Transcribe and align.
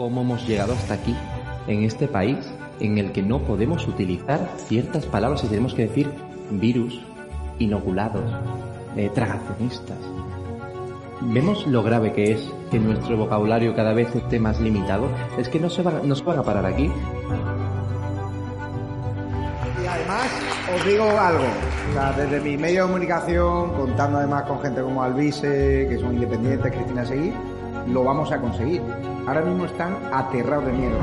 ¿Cómo 0.00 0.22
hemos 0.22 0.48
llegado 0.48 0.72
hasta 0.72 0.94
aquí, 0.94 1.14
en 1.66 1.84
este 1.84 2.08
país, 2.08 2.38
en 2.80 2.96
el 2.96 3.12
que 3.12 3.20
no 3.20 3.40
podemos 3.40 3.86
utilizar 3.86 4.48
ciertas 4.56 5.04
palabras 5.04 5.44
y 5.44 5.48
tenemos 5.48 5.74
que 5.74 5.88
decir 5.88 6.10
virus, 6.52 7.02
inoculados, 7.58 8.24
eh, 8.96 9.10
tragacionistas? 9.14 9.98
¿Vemos 11.20 11.66
lo 11.66 11.82
grave 11.82 12.14
que 12.14 12.32
es 12.32 12.50
que 12.70 12.78
nuestro 12.78 13.18
vocabulario 13.18 13.76
cada 13.76 13.92
vez 13.92 14.16
esté 14.16 14.40
más 14.40 14.58
limitado? 14.58 15.06
Es 15.36 15.50
que 15.50 15.60
no 15.60 15.68
se 15.68 15.82
van, 15.82 16.08
no 16.08 16.14
se 16.14 16.24
van 16.24 16.38
a 16.38 16.42
parar 16.44 16.64
aquí. 16.64 16.90
Y 19.82 19.86
además, 19.86 20.30
os 20.78 20.86
digo 20.86 21.04
algo, 21.10 21.44
desde 22.16 22.40
mi 22.40 22.56
medio 22.56 22.84
de 22.84 22.86
comunicación, 22.86 23.74
contando 23.74 24.16
además 24.16 24.44
con 24.44 24.62
gente 24.62 24.80
como 24.80 25.02
Alvise, 25.02 25.86
que 25.90 25.98
son 25.98 26.14
independientes, 26.14 26.72
Cristina 26.72 27.04
Seguí, 27.04 27.34
lo 27.86 28.02
vamos 28.02 28.32
a 28.32 28.40
conseguir. 28.40 28.80
Ahora 29.30 29.42
mismo 29.42 29.64
están 29.64 29.96
aterrados 30.12 30.66
de 30.66 30.72
miedo. 30.72 30.98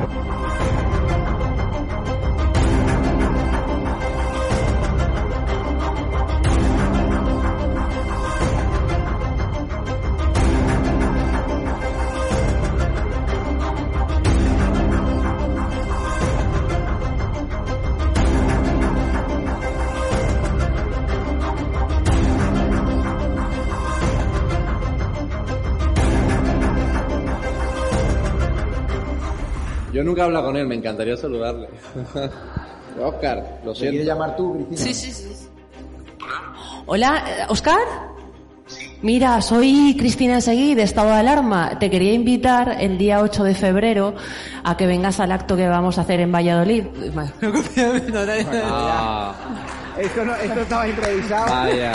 Nunca 30.08 30.22
he 30.22 30.26
hablado 30.26 30.46
con 30.48 30.58
él, 30.58 30.66
me 30.68 30.76
encantaría 30.76 31.16
saludarle. 31.18 31.70
Oscar, 33.04 33.60
lo 33.64 33.74
¿Te 33.74 33.80
siento. 33.80 33.92
quieres 33.92 34.08
llamar 34.08 34.36
tú, 34.36 34.54
Cristina? 34.68 34.78
Sí, 34.82 34.94
sí, 34.94 35.12
sí. 35.12 35.48
Hola, 36.88 37.24
eh, 37.28 37.44
Oscar. 37.50 37.78
Mira, 39.04 39.40
soy 39.42 39.96
Cristina 40.00 40.42
Seguí 40.42 40.74
de 40.74 40.82
Estado 40.82 41.10
de 41.10 41.16
Alarma. 41.18 41.78
Te 41.78 41.92
quería 41.92 42.14
invitar 42.14 42.78
el 42.80 42.98
día 42.98 43.22
8 43.22 43.44
de 43.44 43.54
febrero 43.54 44.16
a 44.64 44.76
que 44.76 44.88
vengas 44.88 45.20
al 45.20 45.32
acto 45.32 45.56
que 45.56 45.68
vamos 45.68 46.00
a 46.00 46.02
hacer 46.02 46.20
en 46.22 46.32
Valladolid. 46.32 46.86
Ah, 48.64 49.36
Esto, 50.00 50.26
no, 50.26 50.36
esto 50.36 50.62
estaba 50.62 50.88
improvisado. 50.88 51.46
vaya. 51.50 51.94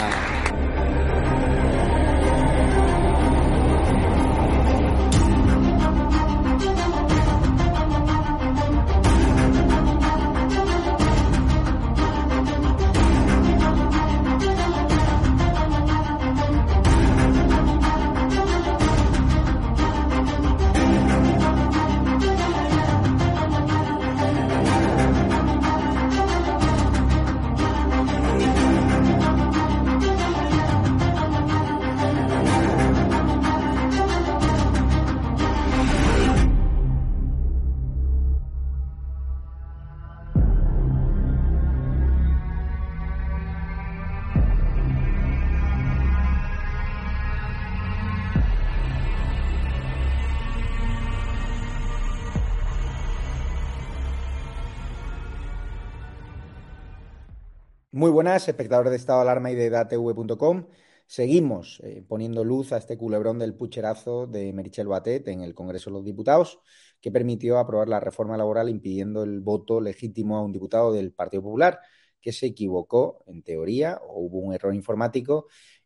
Muy 57.95 58.09
buenas, 58.09 58.47
espectadores 58.47 58.89
de 58.89 58.97
Estado 58.97 59.19
de 59.19 59.29
Alarma 59.29 59.51
y 59.51 59.55
de 59.55 59.69
datv.com. 59.69 60.65
Seguimos 61.05 61.79
eh, 61.83 62.03
poniendo 62.07 62.43
luz 62.43 62.73
a 62.73 62.77
este 62.77 62.97
culebrón 62.97 63.37
del 63.37 63.53
pucherazo 63.53 64.25
de 64.25 64.51
Merichel 64.51 64.87
Batet 64.87 65.27
en 65.27 65.41
el 65.41 65.53
Congreso 65.53 65.91
de 65.91 65.97
los 65.97 66.03
Diputados, 66.03 66.59
que 66.99 67.11
permitió 67.11 67.59
aprobar 67.59 67.87
la 67.87 67.99
reforma 67.99 68.35
laboral 68.35 68.67
impidiendo 68.67 69.21
el 69.21 69.41
voto 69.41 69.79
legítimo 69.79 70.37
a 70.37 70.41
un 70.41 70.51
diputado 70.51 70.91
del 70.91 71.11
Partido 71.11 71.43
Popular, 71.43 71.81
que 72.19 72.31
se 72.31 72.47
equivocó, 72.47 73.23
en 73.27 73.43
teoría, 73.43 74.01
o 74.07 74.21
hubo 74.21 74.39
un 74.39 74.55
error 74.55 74.73
informático 74.73 75.45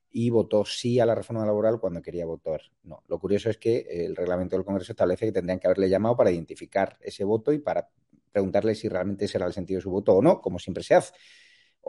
y 0.09 0.29
votó 0.29 0.63
sí 0.63 1.01
a 1.01 1.05
la 1.05 1.13
reforma 1.13 1.45
laboral 1.45 1.77
cuando 1.77 2.01
quería 2.01 2.25
votar 2.25 2.61
no. 2.83 3.03
Lo 3.09 3.19
curioso 3.19 3.49
es 3.49 3.57
que 3.57 3.85
el 3.89 4.15
reglamento 4.15 4.55
del 4.55 4.63
Congreso 4.63 4.93
establece 4.93 5.25
que 5.25 5.33
tendrían 5.33 5.59
que 5.59 5.67
haberle 5.67 5.89
llamado 5.89 6.15
para 6.15 6.31
identificar 6.31 6.97
ese 7.01 7.25
voto 7.25 7.51
y 7.51 7.59
para 7.59 7.89
preguntarle 8.31 8.75
si 8.75 8.87
realmente 8.87 9.25
ese 9.25 9.39
era 9.39 9.45
el 9.45 9.51
sentido 9.51 9.79
de 9.79 9.81
su 9.81 9.91
voto 9.91 10.13
o 10.13 10.21
no, 10.21 10.39
como 10.39 10.57
siempre 10.57 10.83
se 10.83 10.95
hace. 10.95 11.11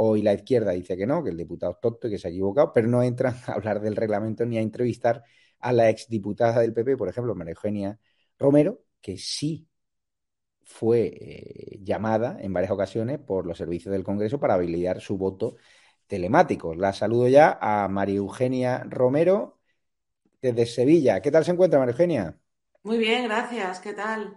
Hoy 0.01 0.23
la 0.23 0.33
izquierda 0.35 0.73
dice 0.73 0.97
que 0.97 1.07
no, 1.07 1.23
que 1.25 1.31
el 1.31 1.37
diputado 1.37 1.73
es 1.73 1.81
tonto 1.81 2.07
y 2.09 2.11
que 2.13 2.19
se 2.19 2.29
ha 2.29 2.31
equivocado, 2.31 2.73
pero 2.73 2.89
no 2.89 3.03
entran 3.03 3.35
a 3.47 3.53
hablar 3.55 3.81
del 3.81 3.97
reglamento 3.97 4.47
ni 4.47 4.59
a 4.59 4.61
entrevistar 4.63 5.23
a 5.61 5.73
la 5.73 5.91
exdiputada 5.91 6.61
del 6.61 6.73
PP, 6.73 6.97
por 6.97 7.09
ejemplo, 7.09 7.35
María 7.35 7.53
Eugenia 7.55 7.99
Romero, 8.39 8.85
que 9.01 9.19
sí 9.19 9.69
fue 10.65 11.07
eh, 11.21 11.79
llamada 11.83 12.39
en 12.41 12.53
varias 12.53 12.73
ocasiones 12.73 13.19
por 13.19 13.47
los 13.47 13.59
servicios 13.59 13.93
del 13.93 14.05
Congreso 14.05 14.39
para 14.41 14.55
habilitar 14.55 15.01
su 15.01 15.17
voto 15.19 15.57
telemático. 16.07 16.75
La 16.75 16.93
saludo 16.93 17.29
ya 17.29 17.59
a 17.61 17.89
María 17.89 18.17
Eugenia 18.19 18.85
Romero 18.89 19.59
desde 20.43 20.67
Sevilla. 20.67 21.23
¿Qué 21.23 21.31
tal 21.33 21.45
se 21.45 21.53
encuentra, 21.53 21.79
María 21.81 21.93
Eugenia? 21.93 22.41
Muy 22.83 22.99
bien, 22.99 23.23
gracias. 23.29 23.79
¿Qué 23.81 23.93
tal? 23.93 24.37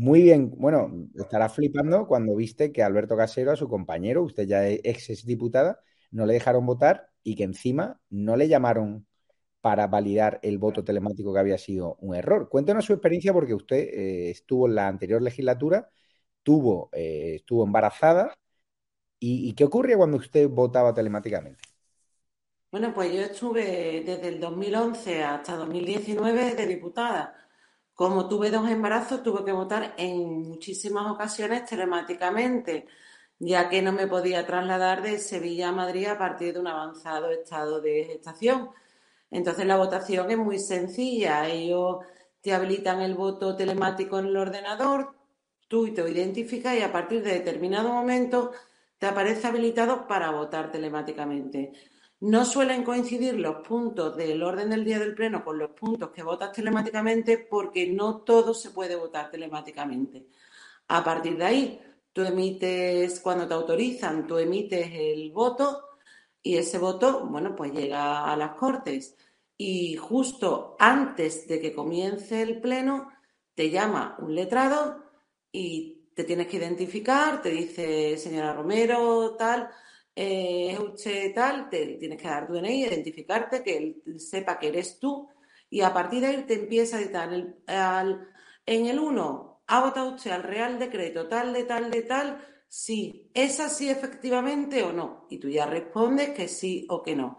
Muy 0.00 0.22
bien, 0.22 0.52
bueno, 0.56 1.08
estará 1.16 1.48
flipando 1.48 2.06
cuando 2.06 2.36
viste 2.36 2.70
que 2.72 2.84
Alberto 2.84 3.16
Casero, 3.16 3.50
a 3.50 3.56
su 3.56 3.68
compañero, 3.68 4.22
usted 4.22 4.46
ya 4.46 4.64
es 4.68 4.80
ex 4.84 5.10
exdiputada, 5.10 5.80
no 6.12 6.24
le 6.24 6.34
dejaron 6.34 6.64
votar 6.66 7.10
y 7.24 7.34
que 7.34 7.42
encima 7.42 8.00
no 8.08 8.36
le 8.36 8.46
llamaron 8.46 9.08
para 9.60 9.88
validar 9.88 10.40
el 10.42 10.58
voto 10.58 10.84
telemático 10.84 11.32
que 11.34 11.40
había 11.40 11.58
sido 11.58 11.96
un 12.00 12.14
error. 12.16 12.48
Cuéntenos 12.48 12.84
su 12.84 12.92
experiencia 12.92 13.32
porque 13.32 13.54
usted 13.54 13.76
eh, 13.78 14.30
estuvo 14.30 14.68
en 14.68 14.76
la 14.76 14.88
anterior 14.88 15.22
legislatura, 15.22 15.90
tuvo, 16.44 16.90
eh, 16.92 17.36
estuvo 17.36 17.64
embarazada 17.64 18.34
y, 19.20 19.48
y 19.50 19.54
¿qué 19.54 19.64
ocurría 19.64 19.96
cuando 19.98 20.18
usted 20.18 20.48
votaba 20.48 20.94
telemáticamente? 20.94 21.64
Bueno, 22.70 22.92
pues 22.94 23.12
yo 23.12 23.20
estuve 23.22 24.02
desde 24.06 24.28
el 24.28 24.40
2011 24.40 25.22
hasta 25.22 25.56
2019 25.56 26.54
de 26.54 26.66
diputada. 26.66 27.47
Como 27.98 28.28
tuve 28.28 28.52
dos 28.52 28.70
embarazos, 28.70 29.24
tuve 29.24 29.44
que 29.44 29.50
votar 29.50 29.94
en 29.96 30.42
muchísimas 30.42 31.10
ocasiones 31.10 31.64
telemáticamente, 31.64 32.86
ya 33.40 33.68
que 33.68 33.82
no 33.82 33.90
me 33.92 34.06
podía 34.06 34.46
trasladar 34.46 35.02
de 35.02 35.18
Sevilla 35.18 35.70
a 35.70 35.72
Madrid 35.72 36.06
a 36.06 36.16
partir 36.16 36.54
de 36.54 36.60
un 36.60 36.68
avanzado 36.68 37.28
estado 37.32 37.80
de 37.80 38.04
gestación. 38.04 38.70
Entonces 39.32 39.66
la 39.66 39.78
votación 39.78 40.30
es 40.30 40.38
muy 40.38 40.60
sencilla. 40.60 41.48
Ellos 41.48 41.96
te 42.40 42.52
habilitan 42.54 43.00
el 43.00 43.16
voto 43.16 43.56
telemático 43.56 44.20
en 44.20 44.26
el 44.26 44.36
ordenador, 44.36 45.16
tú 45.66 45.92
te 45.92 46.08
identificas 46.08 46.76
y 46.76 46.82
a 46.82 46.92
partir 46.92 47.24
de 47.24 47.32
determinado 47.32 47.88
momento 47.88 48.52
te 48.98 49.06
aparece 49.06 49.48
habilitado 49.48 50.06
para 50.06 50.30
votar 50.30 50.70
telemáticamente. 50.70 51.72
No 52.20 52.44
suelen 52.44 52.82
coincidir 52.82 53.34
los 53.34 53.66
puntos 53.66 54.16
del 54.16 54.42
orden 54.42 54.70
del 54.70 54.84
día 54.84 54.98
del 54.98 55.14
pleno 55.14 55.44
con 55.44 55.56
los 55.56 55.70
puntos 55.70 56.10
que 56.10 56.24
votas 56.24 56.52
telemáticamente 56.52 57.38
porque 57.38 57.86
no 57.86 58.22
todo 58.22 58.54
se 58.54 58.70
puede 58.70 58.96
votar 58.96 59.30
telemáticamente. 59.30 60.26
A 60.88 61.04
partir 61.04 61.36
de 61.36 61.44
ahí, 61.44 61.80
tú 62.12 62.22
emites, 62.22 63.20
cuando 63.20 63.46
te 63.46 63.54
autorizan, 63.54 64.26
tú 64.26 64.36
emites 64.38 64.90
el 64.92 65.30
voto 65.30 65.84
y 66.42 66.56
ese 66.56 66.78
voto, 66.78 67.26
bueno, 67.26 67.54
pues 67.54 67.72
llega 67.72 68.24
a 68.24 68.36
las 68.36 68.54
Cortes. 68.56 69.16
Y 69.56 69.96
justo 69.96 70.76
antes 70.78 71.46
de 71.46 71.60
que 71.60 71.74
comience 71.74 72.42
el 72.42 72.60
pleno, 72.60 73.10
te 73.54 73.70
llama 73.70 74.16
un 74.20 74.34
letrado 74.34 75.04
y 75.52 76.10
te 76.14 76.24
tienes 76.24 76.48
que 76.48 76.56
identificar, 76.56 77.42
te 77.42 77.50
dice 77.50 78.16
señora 78.16 78.54
Romero, 78.54 79.36
tal, 79.36 79.70
eh, 80.20 80.72
es 80.72 80.80
usted 80.80 81.32
tal, 81.32 81.68
te 81.70 81.86
tienes 81.94 82.20
que 82.20 82.26
dar 82.28 82.46
tu 82.46 82.54
DNI, 82.54 82.86
identificarte, 82.86 83.62
que 83.62 83.76
él 83.76 84.18
sepa 84.18 84.58
que 84.58 84.68
eres 84.68 84.98
tú 84.98 85.28
y 85.70 85.80
a 85.82 85.92
partir 85.92 86.20
de 86.22 86.26
ahí 86.26 86.42
te 86.44 86.54
empieza 86.54 86.96
a 86.96 87.00
editar 87.00 87.30
en 88.66 88.86
el 88.86 88.98
1, 88.98 89.62
¿ha 89.66 89.80
votado 89.84 90.14
usted 90.14 90.30
al 90.32 90.42
Real 90.42 90.78
Decreto 90.78 91.28
tal 91.28 91.52
de 91.52 91.64
tal 91.64 91.90
de 91.90 92.02
tal? 92.02 92.44
Sí, 92.68 93.30
¿es 93.32 93.60
así 93.60 93.88
efectivamente 93.88 94.82
o 94.82 94.92
no? 94.92 95.26
Y 95.30 95.38
tú 95.38 95.48
ya 95.48 95.66
respondes 95.66 96.30
que 96.30 96.48
sí 96.48 96.86
o 96.90 97.02
que 97.02 97.14
no. 97.16 97.38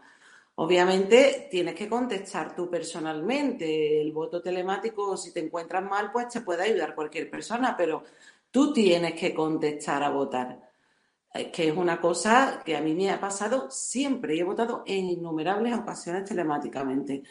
Obviamente 0.55 1.47
tienes 1.51 1.75
que 1.75 1.89
contestar 1.89 2.55
tú 2.55 2.69
personalmente. 2.69 4.01
El 4.01 4.11
voto 4.11 4.41
telemático, 4.41 5.17
si 5.17 5.31
te 5.33 5.39
encuentras 5.39 5.83
mal, 5.83 6.11
pues 6.11 6.29
te 6.29 6.41
puede 6.41 6.63
ayudar 6.63 6.95
cualquier 6.95 7.29
persona, 7.29 7.75
pero 7.77 8.03
tú 8.51 8.73
tienes 8.73 9.13
que 9.13 9.33
contestar 9.33 10.03
a 10.03 10.09
votar. 10.09 10.68
Que 11.31 11.69
es 11.69 11.77
una 11.77 12.01
cosa 12.01 12.61
que 12.65 12.75
a 12.75 12.81
mí 12.81 12.95
me 12.95 13.11
ha 13.11 13.19
pasado 13.19 13.69
siempre 13.69 14.35
y 14.35 14.39
he 14.39 14.43
votado 14.43 14.83
en 14.85 15.05
innumerables 15.09 15.77
ocasiones 15.77 16.25
telemáticamente. 16.25 17.23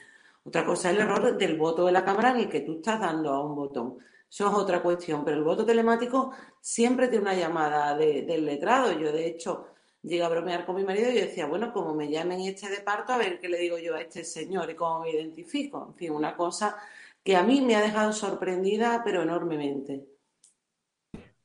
Otra 0.44 0.64
cosa 0.64 0.90
es 0.90 0.96
el 0.96 1.02
error 1.02 1.36
del 1.36 1.56
voto 1.58 1.84
de 1.86 1.92
la 1.92 2.04
cámara 2.04 2.30
en 2.30 2.38
el 2.38 2.48
que 2.48 2.60
tú 2.60 2.76
estás 2.76 3.00
dando 3.00 3.32
a 3.32 3.44
un 3.44 3.54
botón. 3.54 3.98
Eso 4.30 4.46
es 4.46 4.54
otra 4.54 4.82
cuestión, 4.82 5.24
pero 5.24 5.36
el 5.36 5.44
voto 5.44 5.64
telemático 5.64 6.32
siempre 6.60 7.08
tiene 7.08 7.22
una 7.22 7.34
llamada 7.34 7.96
del 7.96 8.44
letrado. 8.46 8.92
Yo, 8.92 9.10
de 9.10 9.26
hecho, 9.26 9.66
llegué 10.02 10.22
a 10.22 10.28
bromear 10.28 10.64
con 10.64 10.76
mi 10.76 10.84
marido 10.84 11.10
y 11.10 11.14
yo 11.14 11.20
decía, 11.22 11.46
bueno, 11.46 11.72
como 11.72 11.94
me 11.94 12.10
llamen 12.10 12.40
este 12.42 12.68
de 12.68 12.80
parto, 12.80 13.12
a 13.12 13.18
ver 13.18 13.40
qué 13.40 13.48
le 13.48 13.58
digo 13.58 13.78
yo 13.78 13.94
a 13.94 14.00
este 14.00 14.24
señor 14.24 14.70
y 14.70 14.74
cómo 14.74 15.00
me 15.00 15.10
identifico. 15.10 15.86
En 15.88 15.94
fin, 15.94 16.12
una 16.12 16.36
cosa 16.36 16.76
que 17.22 17.36
a 17.36 17.42
mí 17.42 17.60
me 17.62 17.76
ha 17.76 17.80
dejado 17.80 18.12
sorprendida, 18.12 19.02
pero 19.04 19.22
enormemente. 19.22 20.17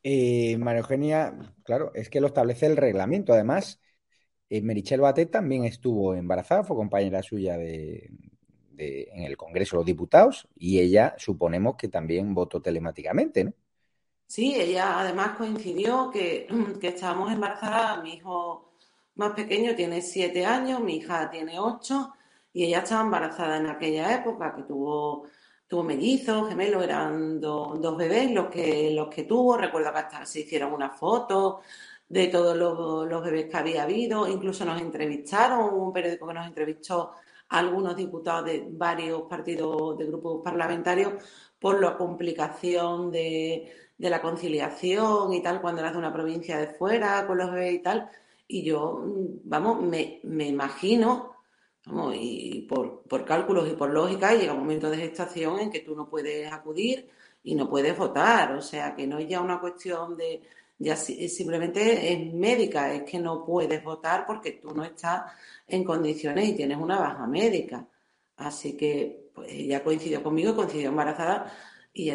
Eh, 0.04 0.58
María 0.58 0.82
Eugenia, 0.82 1.34
claro, 1.64 1.92
es 1.96 2.10
que 2.10 2.22
lo 2.22 2.28
establece 2.28 2.66
el 2.66 2.78
reglamento. 2.78 3.34
Además, 3.34 3.80
eh, 4.50 4.62
Merichel 4.62 5.02
Batet 5.02 5.32
también 5.32 5.66
estuvo 5.66 6.14
embarazada, 6.16 6.64
fue 6.64 6.76
compañera 6.78 7.24
suya 7.24 7.58
de, 7.58 8.12
en 8.78 9.24
el 9.24 9.38
Congreso 9.38 9.78
de 9.78 9.80
los 9.80 9.86
Diputados 9.86 10.48
y 10.56 10.80
ella 10.80 11.16
suponemos 11.18 11.76
que 11.78 11.88
también 11.88 12.34
votó 12.34 12.62
telemáticamente, 12.62 13.46
¿no? 13.46 13.54
Sí, 14.28 14.56
ella 14.56 15.00
además 15.00 15.38
coincidió 15.38 16.10
que, 16.12 16.48
que 16.82 16.88
estábamos 16.90 17.32
embarazadas, 17.32 18.04
mi 18.04 18.16
hijo 18.16 18.74
más 19.16 19.34
pequeño 19.34 19.76
tiene 19.76 20.02
siete 20.02 20.46
años, 20.46 20.82
mi 20.82 20.98
hija 20.98 21.30
tiene 21.30 21.60
ocho 21.60 22.14
y 22.52 22.66
ella 22.66 22.80
estaba 22.80 23.02
embarazada 23.04 23.58
en 23.58 23.68
aquella 23.68 24.16
época 24.16 24.56
que 24.56 24.64
tuvo 24.64 25.28
tuvo 25.68 25.84
mellizos, 25.84 26.50
gemelos, 26.50 26.84
eran 26.84 27.40
dos 27.40 27.98
bebés 27.98 28.32
los 28.32 28.48
que, 28.48 28.92
los 28.92 29.08
que 29.08 29.24
tuvo. 29.24 29.58
Recuerdo 29.58 29.92
que 29.92 30.00
hasta 30.00 30.26
se 30.26 30.42
hicieron 30.42 30.74
una 30.74 30.90
foto 30.90 31.62
de 32.08 32.28
todos 32.28 32.56
los, 32.56 33.08
los, 33.10 33.24
bebés 33.24 33.50
que 33.50 33.58
había 33.58 33.84
habido. 33.84 34.28
Incluso 34.28 34.66
nos 34.66 34.80
entrevistaron, 34.82 35.74
un 35.74 35.92
periódico 35.94 36.28
que 36.28 36.34
nos 36.34 36.48
entrevistó 36.48 37.14
algunos 37.50 37.96
diputados 37.96 38.46
de 38.46 38.68
varios 38.72 39.24
partidos 39.24 39.98
de 39.98 40.06
grupos 40.06 40.42
parlamentarios 40.44 41.14
por 41.60 41.80
la 41.82 41.96
complicación 41.98 43.12
de, 43.12 43.72
la 43.98 44.22
conciliación 44.22 45.34
y 45.34 45.42
tal, 45.42 45.62
cuando 45.62 45.82
eras 45.82 45.94
de 45.94 46.00
una 46.00 46.12
provincia 46.12 46.58
de 46.58 46.68
fuera 46.68 47.26
con 47.26 47.38
los 47.38 47.52
bebés 47.52 47.76
y 47.76 47.80
tal. 47.80 48.10
Y 48.48 48.64
yo, 48.64 49.02
vamos, 49.46 49.82
me, 49.82 50.20
imagino, 50.24 51.33
y 52.14 52.62
por, 52.62 53.04
por, 53.04 53.26
cálculos 53.26 53.70
y 53.70 53.74
por 53.74 53.90
lógica, 53.90 54.34
llega 54.34 54.54
un 54.54 54.60
momento 54.60 54.90
de 54.90 54.98
gestación 54.98 55.60
en 55.60 55.70
que 55.70 55.82
tú 55.82 55.96
no 55.96 56.10
puedes 56.10 56.52
acudir 56.52 57.10
y 57.44 57.56
no 57.56 57.70
puedes 57.70 57.98
votar. 57.98 58.54
O 58.54 58.62
sea, 58.62 58.96
que 58.96 59.06
no 59.06 59.20
es 59.20 59.28
ya 59.28 59.42
una 59.42 59.60
cuestión 59.60 60.16
de, 60.16 60.42
ya 60.78 60.96
simplemente 60.96 62.14
es 62.14 62.34
médica, 62.34 62.94
es 62.94 63.04
que 63.04 63.20
no 63.20 63.46
puedes 63.46 63.84
votar 63.84 64.26
porque 64.26 64.54
tú 64.54 64.74
no 64.74 64.84
estás 64.84 65.24
en 65.68 65.84
condiciones 65.84 66.50
y 66.50 66.56
tienes 66.56 66.78
una 66.78 67.00
baja 67.00 67.28
médica. 67.28 67.88
Así 68.38 68.76
que 68.78 69.30
pues 69.34 69.52
ella 69.52 69.84
coincidió 69.84 70.24
conmigo, 70.24 70.56
coincidió 70.56 70.90
embarazada 70.90 71.52
y 71.94 72.06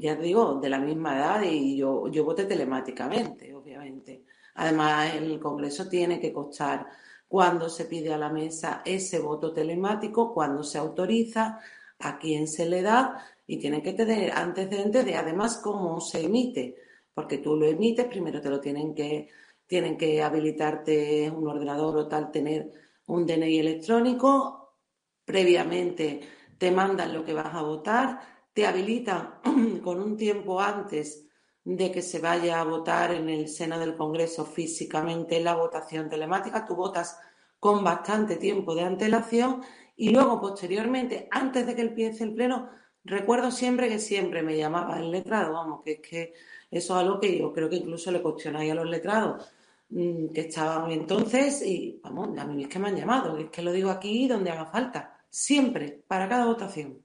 ya, 0.00 0.16
te 0.16 0.22
digo, 0.22 0.58
de 0.60 0.68
la 0.68 0.80
misma 0.80 1.16
edad 1.16 1.42
y 1.42 1.76
yo, 1.76 2.08
yo 2.08 2.24
voté 2.24 2.44
telemáticamente, 2.44 3.54
obviamente. 3.54 4.24
Además, 4.54 5.14
el 5.14 5.38
Congreso 5.38 5.88
tiene 5.88 6.18
que 6.20 6.32
constar 6.32 6.86
cuando 7.28 7.68
se 7.68 7.84
pide 7.84 8.12
a 8.12 8.18
la 8.18 8.30
mesa 8.30 8.82
ese 8.84 9.20
voto 9.20 9.52
telemático, 9.52 10.32
cuando 10.32 10.62
se 10.62 10.78
autoriza, 10.78 11.60
a 12.00 12.18
quién 12.18 12.46
se 12.46 12.66
le 12.66 12.82
da 12.82 13.24
y 13.46 13.58
tiene 13.58 13.82
que 13.82 13.92
tener 13.92 14.30
antecedentes 14.32 15.04
de 15.04 15.16
además 15.16 15.60
cómo 15.62 16.00
se 16.00 16.24
emite 16.24 16.76
porque 17.18 17.38
tú 17.38 17.56
lo 17.56 17.66
emites, 17.66 18.06
primero 18.06 18.40
te 18.40 18.48
lo 18.48 18.60
tienen 18.60 18.94
que, 18.94 19.28
tienen 19.66 19.96
que 19.96 20.22
habilitarte 20.22 21.28
un 21.28 21.48
ordenador 21.48 21.96
o 21.96 22.06
tal, 22.06 22.30
tener 22.30 22.70
un 23.08 23.26
DNI 23.26 23.58
electrónico, 23.58 24.76
previamente 25.24 26.20
te 26.56 26.70
mandan 26.70 27.12
lo 27.12 27.24
que 27.24 27.34
vas 27.34 27.52
a 27.52 27.62
votar, 27.62 28.20
te 28.52 28.64
habilitan 28.64 29.40
con 29.82 30.00
un 30.00 30.16
tiempo 30.16 30.60
antes 30.60 31.27
de 31.76 31.92
que 31.92 32.00
se 32.00 32.18
vaya 32.18 32.60
a 32.60 32.64
votar 32.64 33.12
en 33.12 33.28
el 33.28 33.46
seno 33.46 33.78
del 33.78 33.94
Congreso 33.94 34.46
físicamente 34.46 35.38
la 35.38 35.54
votación 35.54 36.08
telemática, 36.08 36.64
tú 36.64 36.74
votas 36.74 37.18
con 37.60 37.84
bastante 37.84 38.36
tiempo 38.36 38.74
de 38.74 38.84
antelación 38.84 39.60
y 39.94 40.08
luego 40.08 40.40
posteriormente, 40.40 41.28
antes 41.30 41.66
de 41.66 41.74
que 41.74 41.82
empiece 41.82 42.24
el 42.24 42.32
pleno, 42.32 42.70
recuerdo 43.04 43.50
siempre 43.50 43.90
que 43.90 43.98
siempre 43.98 44.42
me 44.42 44.56
llamaba 44.56 44.98
el 44.98 45.10
letrado, 45.10 45.52
vamos, 45.52 45.82
que 45.84 45.92
es 45.92 46.00
que 46.00 46.32
eso 46.70 46.94
es 46.94 47.00
algo 47.02 47.20
que 47.20 47.38
yo 47.38 47.52
creo 47.52 47.68
que 47.68 47.76
incluso 47.76 48.10
le 48.12 48.22
cuestionáis 48.22 48.72
a 48.72 48.74
los 48.74 48.88
letrados 48.88 49.46
mm, 49.90 50.28
que 50.28 50.40
estaban 50.40 50.90
entonces 50.90 51.60
y, 51.60 52.00
vamos, 52.02 52.38
a 52.38 52.46
mí 52.46 52.62
es 52.62 52.68
que 52.70 52.78
me 52.78 52.88
han 52.88 52.96
llamado, 52.96 53.36
es 53.36 53.50
que 53.50 53.60
lo 53.60 53.72
digo 53.72 53.90
aquí 53.90 54.26
donde 54.26 54.50
haga 54.50 54.64
falta, 54.64 55.18
siempre, 55.28 56.02
para 56.08 56.30
cada 56.30 56.46
votación. 56.46 57.02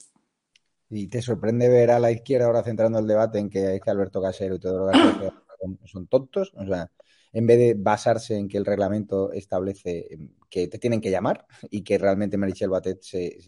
Y 0.90 1.08
te 1.08 1.22
sorprende 1.22 1.70
ver 1.70 1.92
a 1.92 2.00
la 2.00 2.12
izquierda 2.12 2.46
ahora 2.46 2.64
centrando 2.64 3.00
el 3.00 3.08
debate 3.08 3.40
en 3.40 3.50
que, 3.50 3.80
que 3.84 3.90
Alberto 3.90 4.22
Casero 4.22 4.56
y 4.56 4.60
lo 4.60 4.92
que 4.92 5.88
son 5.88 6.08
tontos, 6.08 6.54
o 6.56 6.66
sea, 6.66 6.92
en 7.32 7.48
vez 7.48 7.58
de 7.58 7.74
basarse 7.76 8.38
en 8.38 8.48
que 8.48 8.58
el 8.58 8.66
reglamento 8.66 9.32
establece 9.32 10.08
que 10.50 10.68
te 10.68 10.78
tienen 10.78 11.02
que 11.02 11.10
llamar 11.10 11.48
y 11.72 11.84
que 11.84 11.98
realmente 11.98 12.38
Marichel 12.38 12.70
Batet 12.70 13.02
se, 13.02 13.40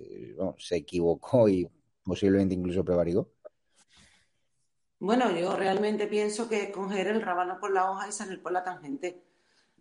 se 0.57 0.75
equivocó 0.75 1.47
y 1.47 1.69
posiblemente 2.03 2.55
incluso 2.55 2.83
prevaricó. 2.83 3.31
Bueno, 4.97 5.29
yo 5.37 5.55
realmente 5.55 6.07
pienso 6.07 6.49
que 6.49 6.63
es 6.63 6.69
coger 6.71 7.07
el 7.07 7.21
rábano 7.21 7.59
por 7.59 7.71
la 7.71 7.91
hoja 7.91 8.07
y 8.07 8.11
salir 8.11 8.41
por 8.41 8.53
la 8.53 8.63
tangente. 8.63 9.21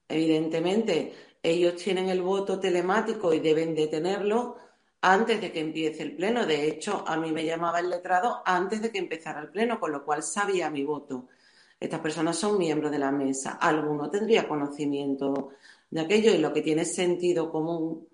Evidentemente, 0.09 1.15
ellos 1.43 1.77
tienen 1.77 2.11
el 2.11 2.21
voto 2.21 2.61
telemático 2.61 3.33
y 3.33 3.41
deben 3.41 3.75
de 3.75 3.87
tenerlo 3.87 4.57
antes 5.05 5.39
de 5.41 5.53
que 5.53 5.61
empiece 5.61 6.03
el 6.03 6.17
pleno. 6.17 6.47
De 6.47 6.67
hecho, 6.67 7.05
a 7.07 7.17
mí 7.19 7.31
me 7.31 7.45
llamaba 7.45 7.81
el 7.81 7.91
letrado 7.91 8.43
antes 8.45 8.81
de 8.81 8.91
que 8.91 8.99
empezara 8.99 9.41
el 9.41 9.49
pleno, 9.51 9.79
con 9.79 9.93
lo 9.93 10.05
cual 10.05 10.23
sabía 10.23 10.71
mi 10.71 10.83
voto. 10.83 11.29
Estas 11.79 12.01
personas 12.01 12.39
son 12.39 12.59
miembros 12.59 12.91
de 12.91 12.99
la 12.99 13.13
mesa. 13.13 13.59
Alguno 13.61 14.11
tendría 14.11 14.49
conocimiento 14.49 15.51
de 15.91 16.01
aquello 16.01 16.33
y 16.33 16.39
lo 16.39 16.53
que 16.55 16.63
tiene 16.63 16.87
sentido 16.87 17.53
común 17.53 18.09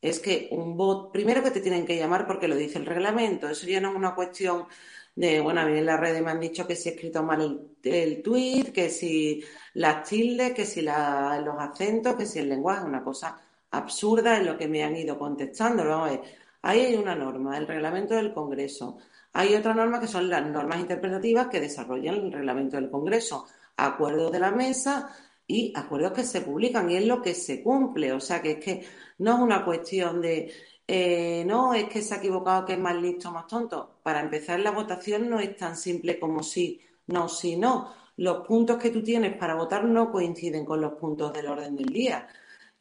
es 0.00 0.18
que 0.18 0.48
un 0.50 0.76
voto, 0.76 1.12
primero 1.12 1.44
que 1.44 1.52
te 1.52 1.60
tienen 1.60 1.86
que 1.86 1.96
llamar 1.96 2.26
porque 2.26 2.48
lo 2.48 2.56
dice 2.56 2.78
el 2.78 2.86
reglamento, 2.86 3.48
eso 3.48 3.66
ya 3.68 3.80
no 3.80 3.90
es 3.90 3.96
una 3.96 4.16
cuestión 4.16 4.66
de, 5.14 5.40
bueno, 5.40 5.60
a 5.60 5.66
mí 5.66 5.78
en 5.78 5.86
las 5.86 6.00
redes 6.00 6.22
me 6.22 6.32
han 6.32 6.40
dicho 6.40 6.66
que 6.66 6.74
si 6.74 6.88
he 6.88 6.92
escrito 6.92 7.22
mal 7.22 7.70
el, 7.84 7.92
el 7.92 8.22
tweet, 8.22 8.72
que 8.72 8.90
si 8.90 9.44
las 9.74 10.08
tildes, 10.08 10.52
que 10.54 10.64
si 10.66 10.82
los 10.82 11.58
acentos, 11.58 12.16
que 12.16 12.26
si 12.26 12.40
el 12.40 12.48
lenguaje, 12.48 12.84
una 12.84 13.04
cosa 13.04 13.40
absurda 13.72 14.36
en 14.38 14.46
lo 14.46 14.56
que 14.56 14.68
me 14.68 14.84
han 14.84 14.96
ido 14.96 15.18
contestando. 15.18 15.82
ahí 16.62 16.80
hay 16.80 16.94
una 16.94 17.14
norma, 17.14 17.58
el 17.58 17.66
reglamento 17.66 18.14
del 18.14 18.32
Congreso. 18.32 18.98
Hay 19.32 19.54
otra 19.54 19.74
norma 19.74 20.00
que 20.00 20.06
son 20.06 20.28
las 20.28 20.46
normas 20.46 20.80
interpretativas 20.80 21.48
que 21.48 21.60
desarrollan 21.60 22.16
el 22.16 22.32
reglamento 22.32 22.76
del 22.76 22.90
Congreso, 22.90 23.46
acuerdos 23.76 24.30
de 24.32 24.40
la 24.40 24.50
mesa 24.50 25.10
y 25.46 25.72
acuerdos 25.74 26.12
que 26.12 26.24
se 26.24 26.42
publican 26.42 26.90
y 26.90 26.96
es 26.96 27.06
lo 27.06 27.20
que 27.22 27.34
se 27.34 27.62
cumple. 27.62 28.12
O 28.12 28.20
sea 28.20 28.40
que 28.42 28.52
es 28.52 28.58
que 28.64 28.86
no 29.18 29.34
es 29.34 29.40
una 29.40 29.64
cuestión 29.64 30.20
de 30.20 30.52
eh, 30.86 31.44
no, 31.46 31.74
es 31.74 31.84
que 31.88 32.02
se 32.02 32.14
ha 32.14 32.18
equivocado, 32.18 32.66
que 32.66 32.74
es 32.74 32.78
más 32.78 32.96
listo, 32.96 33.30
más 33.30 33.46
tonto. 33.46 34.00
Para 34.02 34.20
empezar, 34.20 34.60
la 34.60 34.72
votación 34.72 35.30
no 35.30 35.40
es 35.40 35.56
tan 35.56 35.76
simple 35.76 36.18
como 36.18 36.42
sí, 36.42 36.80
no, 37.06 37.28
sí, 37.28 37.56
no. 37.56 37.94
Los 38.16 38.46
puntos 38.46 38.76
que 38.78 38.90
tú 38.90 39.02
tienes 39.02 39.36
para 39.36 39.54
votar 39.54 39.84
no 39.84 40.10
coinciden 40.12 40.64
con 40.64 40.80
los 40.80 40.92
puntos 40.94 41.32
del 41.32 41.46
orden 41.46 41.76
del 41.76 41.86
día. 41.86 42.28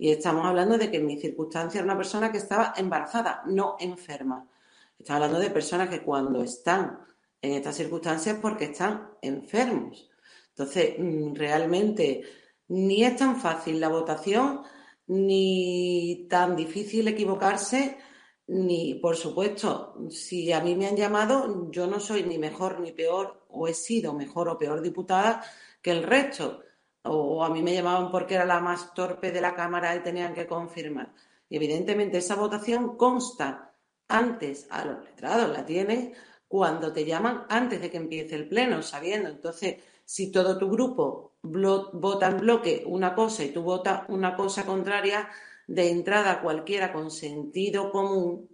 Y 0.01 0.09
estamos 0.09 0.47
hablando 0.47 0.79
de 0.79 0.89
que 0.89 0.97
en 0.97 1.05
mi 1.05 1.19
circunstancia 1.19 1.77
era 1.77 1.85
una 1.85 1.95
persona 1.95 2.31
que 2.31 2.39
estaba 2.39 2.73
embarazada, 2.75 3.43
no 3.45 3.75
enferma. 3.79 4.49
Estamos 4.97 5.21
hablando 5.21 5.39
de 5.39 5.51
personas 5.51 5.89
que 5.89 6.01
cuando 6.01 6.41
están 6.41 7.01
en 7.39 7.51
estas 7.51 7.75
circunstancias 7.75 8.33
es 8.33 8.41
porque 8.41 8.65
están 8.65 9.11
enfermos. 9.21 10.09
Entonces, 10.49 10.95
mm, 10.97 11.35
realmente 11.35 12.23
ni 12.69 13.03
es 13.03 13.15
tan 13.15 13.39
fácil 13.39 13.79
la 13.79 13.89
votación 13.89 14.63
ni 15.05 16.25
tan 16.27 16.55
difícil 16.55 17.07
equivocarse 17.07 17.99
ni, 18.47 18.95
por 18.95 19.15
supuesto, 19.15 19.95
si 20.09 20.51
a 20.51 20.61
mí 20.61 20.75
me 20.75 20.87
han 20.87 20.97
llamado, 20.97 21.69
yo 21.69 21.85
no 21.85 21.99
soy 21.99 22.23
ni 22.23 22.39
mejor 22.39 22.79
ni 22.79 22.91
peor, 22.91 23.45
o 23.49 23.67
he 23.67 23.75
sido 23.75 24.15
mejor 24.15 24.49
o 24.49 24.57
peor 24.57 24.81
diputada 24.81 25.43
que 25.79 25.91
el 25.91 26.01
resto. 26.01 26.63
O 27.03 27.43
a 27.43 27.49
mí 27.49 27.61
me 27.63 27.73
llamaban 27.73 28.11
porque 28.11 28.35
era 28.35 28.45
la 28.45 28.59
más 28.59 28.93
torpe 28.93 29.31
de 29.31 29.41
la 29.41 29.55
Cámara 29.55 29.95
y 29.95 30.01
tenían 30.01 30.33
que 30.33 30.47
confirmar. 30.47 31.13
Y 31.49 31.57
evidentemente 31.57 32.19
esa 32.19 32.35
votación 32.35 32.95
consta 32.97 33.73
antes 34.07 34.67
a 34.69 34.85
los 34.85 35.03
letrados, 35.03 35.49
la 35.49 35.65
tienes 35.65 36.17
cuando 36.47 36.91
te 36.91 37.05
llaman 37.05 37.45
antes 37.49 37.81
de 37.81 37.89
que 37.89 37.97
empiece 37.97 38.35
el 38.35 38.47
pleno, 38.47 38.81
sabiendo. 38.83 39.29
Entonces, 39.29 39.77
si 40.05 40.31
todo 40.31 40.57
tu 40.57 40.69
grupo 40.69 41.35
vota 41.41 42.27
en 42.27 42.37
bloque 42.39 42.83
una 42.85 43.15
cosa 43.15 43.43
y 43.43 43.49
tú 43.51 43.63
votas 43.63 44.03
una 44.09 44.35
cosa 44.35 44.65
contraria, 44.65 45.29
de 45.67 45.89
entrada 45.89 46.41
cualquiera 46.41 46.91
con 46.91 47.09
sentido 47.09 47.91
común 47.91 48.49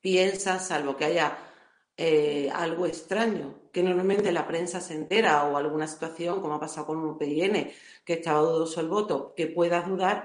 piensa, 0.00 0.58
salvo 0.58 0.96
que 0.96 1.04
haya 1.04 1.36
eh, 1.96 2.50
algo 2.54 2.86
extraño, 2.86 3.57
que 3.72 3.82
normalmente 3.82 4.32
la 4.32 4.46
prensa 4.46 4.80
se 4.80 4.94
entera 4.94 5.44
o 5.44 5.56
alguna 5.56 5.86
situación, 5.86 6.40
como 6.40 6.54
ha 6.54 6.60
pasado 6.60 6.86
con 6.86 6.98
un 6.98 7.18
PIN, 7.18 7.70
que 8.04 8.14
estaba 8.14 8.40
dudoso 8.40 8.80
el 8.80 8.88
voto, 8.88 9.34
que 9.36 9.46
puedas 9.46 9.86
dudar, 9.86 10.24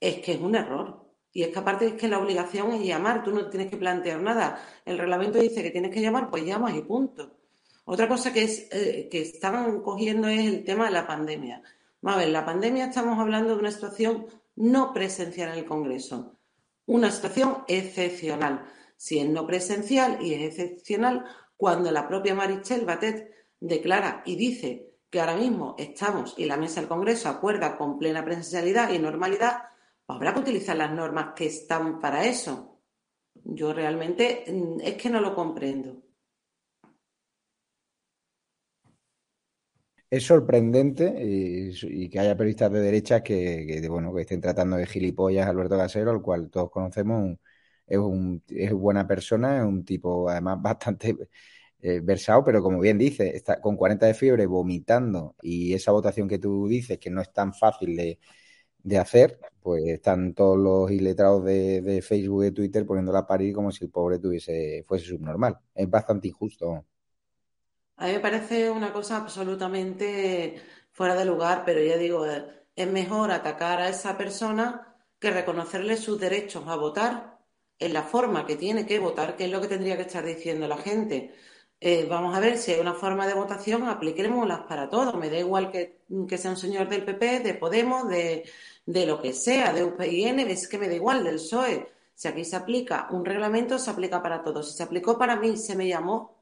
es 0.00 0.20
que 0.20 0.32
es 0.32 0.40
un 0.40 0.54
error. 0.54 1.04
Y 1.32 1.42
es 1.42 1.48
que 1.48 1.58
aparte 1.58 1.86
es 1.86 1.92
que 1.94 2.08
la 2.08 2.18
obligación 2.18 2.72
es 2.72 2.82
llamar, 2.82 3.22
tú 3.22 3.30
no 3.30 3.50
tienes 3.50 3.70
que 3.70 3.76
plantear 3.76 4.20
nada. 4.22 4.58
El 4.84 4.98
reglamento 4.98 5.38
dice 5.38 5.62
que 5.62 5.70
tienes 5.70 5.92
que 5.92 6.00
llamar, 6.00 6.30
pues 6.30 6.44
llamas 6.44 6.74
y 6.74 6.80
punto. 6.80 7.36
Otra 7.84 8.08
cosa 8.08 8.32
que, 8.32 8.42
es, 8.42 8.68
eh, 8.72 9.08
que 9.10 9.20
están 9.20 9.82
cogiendo 9.82 10.28
es 10.28 10.46
el 10.46 10.64
tema 10.64 10.86
de 10.86 10.92
la 10.92 11.06
pandemia. 11.06 11.62
Vamos 12.00 12.18
a 12.18 12.24
ver, 12.24 12.32
la 12.32 12.44
pandemia 12.44 12.86
estamos 12.86 13.18
hablando 13.18 13.54
de 13.54 13.60
una 13.60 13.70
situación 13.70 14.26
no 14.56 14.92
presencial 14.92 15.50
en 15.50 15.58
el 15.58 15.64
Congreso, 15.66 16.38
una 16.86 17.10
situación 17.10 17.58
excepcional. 17.68 18.64
Si 18.96 19.18
es 19.18 19.28
no 19.28 19.46
presencial 19.46 20.18
y 20.22 20.34
es 20.34 20.58
excepcional, 20.58 21.26
cuando 21.56 21.90
la 21.90 22.06
propia 22.06 22.34
Marichel 22.34 22.84
Batet 22.84 23.30
declara 23.60 24.22
y 24.26 24.36
dice 24.36 24.94
que 25.10 25.20
ahora 25.20 25.36
mismo 25.36 25.74
estamos 25.78 26.34
y 26.36 26.44
la 26.44 26.56
mesa 26.56 26.80
del 26.80 26.88
Congreso 26.88 27.28
acuerda 27.28 27.76
con 27.76 27.98
plena 27.98 28.24
presencialidad 28.24 28.92
y 28.92 28.98
normalidad, 28.98 29.62
pues 30.04 30.16
habrá 30.16 30.34
que 30.34 30.40
utilizar 30.40 30.76
las 30.76 30.92
normas 30.92 31.34
que 31.34 31.46
están 31.46 32.00
para 32.00 32.24
eso. 32.24 32.80
Yo 33.34 33.72
realmente 33.72 34.44
mm, 34.46 34.80
es 34.80 34.94
que 34.94 35.10
no 35.10 35.20
lo 35.20 35.34
comprendo. 35.34 36.02
Es 40.08 40.24
sorprendente 40.24 41.14
y, 41.20 42.08
que 42.08 42.18
haya 42.20 42.36
periodistas 42.36 42.70
de 42.72 42.80
derecha 42.80 43.22
que, 43.22 43.84
bueno, 43.88 44.14
que 44.14 44.22
estén 44.22 44.40
tratando 44.40 44.76
de 44.76 44.86
gilipollas 44.86 45.46
a 45.46 45.50
Alberto 45.50 45.76
Casero, 45.76 46.12
al 46.12 46.22
cual 46.22 46.48
todos 46.48 46.70
conocemos, 46.70 47.36
es, 47.86 47.98
un, 47.98 48.42
es 48.48 48.72
buena 48.72 49.06
persona, 49.06 49.58
es 49.58 49.64
un 49.64 49.84
tipo 49.84 50.28
además 50.28 50.58
bastante 50.62 51.16
eh, 51.80 52.00
versado, 52.00 52.44
pero 52.44 52.62
como 52.62 52.80
bien 52.80 52.98
dice, 52.98 53.36
está 53.36 53.60
con 53.60 53.76
40 53.76 54.06
de 54.06 54.14
fiebre 54.14 54.46
vomitando 54.46 55.36
y 55.42 55.74
esa 55.74 55.92
votación 55.92 56.28
que 56.28 56.38
tú 56.38 56.66
dices 56.68 56.98
que 56.98 57.10
no 57.10 57.20
es 57.20 57.32
tan 57.32 57.54
fácil 57.54 57.96
de, 57.96 58.18
hacer, 58.98 59.40
pues 59.60 59.84
están 59.86 60.32
todos 60.34 60.56
los 60.58 60.90
iletrados 60.90 61.44
de, 61.44 61.82
de 61.82 62.02
Facebook 62.02 62.42
y 62.42 62.46
de 62.46 62.52
Twitter 62.52 62.86
poniéndola 62.86 63.20
a 63.20 63.26
parir 63.26 63.52
como 63.54 63.72
si 63.72 63.84
el 63.84 63.90
pobre 63.90 64.18
tuviese, 64.18 64.84
fuese 64.86 65.06
subnormal. 65.06 65.58
Es 65.74 65.90
bastante 65.90 66.28
injusto. 66.28 66.84
A 67.96 68.06
mí 68.06 68.12
me 68.12 68.20
parece 68.20 68.70
una 68.70 68.92
cosa 68.92 69.16
absolutamente 69.16 70.60
fuera 70.92 71.14
de 71.14 71.24
lugar, 71.24 71.62
pero 71.64 71.80
ya 71.82 71.96
digo, 71.96 72.26
eh, 72.26 72.44
es 72.76 72.90
mejor 72.90 73.30
atacar 73.30 73.80
a 73.80 73.88
esa 73.88 74.16
persona 74.16 74.96
que 75.18 75.30
reconocerle 75.30 75.96
sus 75.96 76.20
derechos 76.20 76.64
a 76.68 76.76
votar 76.76 77.35
en 77.78 77.92
la 77.92 78.02
forma 78.02 78.46
que 78.46 78.56
tiene 78.56 78.86
que 78.86 78.98
votar, 78.98 79.36
que 79.36 79.44
es 79.44 79.50
lo 79.50 79.60
que 79.60 79.68
tendría 79.68 79.96
que 79.96 80.02
estar 80.02 80.24
diciendo 80.24 80.66
la 80.68 80.78
gente. 80.78 81.34
Eh, 81.80 82.06
vamos 82.08 82.34
a 82.34 82.40
ver 82.40 82.56
si 82.56 82.72
hay 82.72 82.80
una 82.80 82.94
forma 82.94 83.26
de 83.26 83.34
votación, 83.34 83.86
apliquémoslas 83.88 84.60
para 84.62 84.88
todos. 84.88 85.14
Me 85.16 85.28
da 85.30 85.38
igual 85.38 85.70
que, 85.70 86.00
sea 86.38 86.50
un 86.50 86.56
señor 86.56 86.88
del 86.88 87.04
PP, 87.04 87.40
de 87.40 87.54
Podemos, 87.54 88.08
de, 88.08 88.44
de 88.86 89.06
lo 89.06 89.20
que 89.20 89.32
sea, 89.32 89.72
de 89.72 89.84
UPIN, 89.84 90.40
es 90.40 90.68
que 90.68 90.78
me 90.78 90.88
da 90.88 90.94
igual, 90.94 91.24
del 91.24 91.36
PSOE. 91.36 91.88
Si 92.14 92.28
aquí 92.28 92.44
se 92.44 92.56
aplica 92.56 93.08
un 93.10 93.24
reglamento, 93.24 93.78
se 93.78 93.90
aplica 93.90 94.22
para 94.22 94.42
todos. 94.42 94.70
Si 94.70 94.76
se 94.78 94.82
aplicó 94.82 95.18
para 95.18 95.36
mí, 95.36 95.56
se 95.58 95.76
me 95.76 95.86
llamó, 95.86 96.34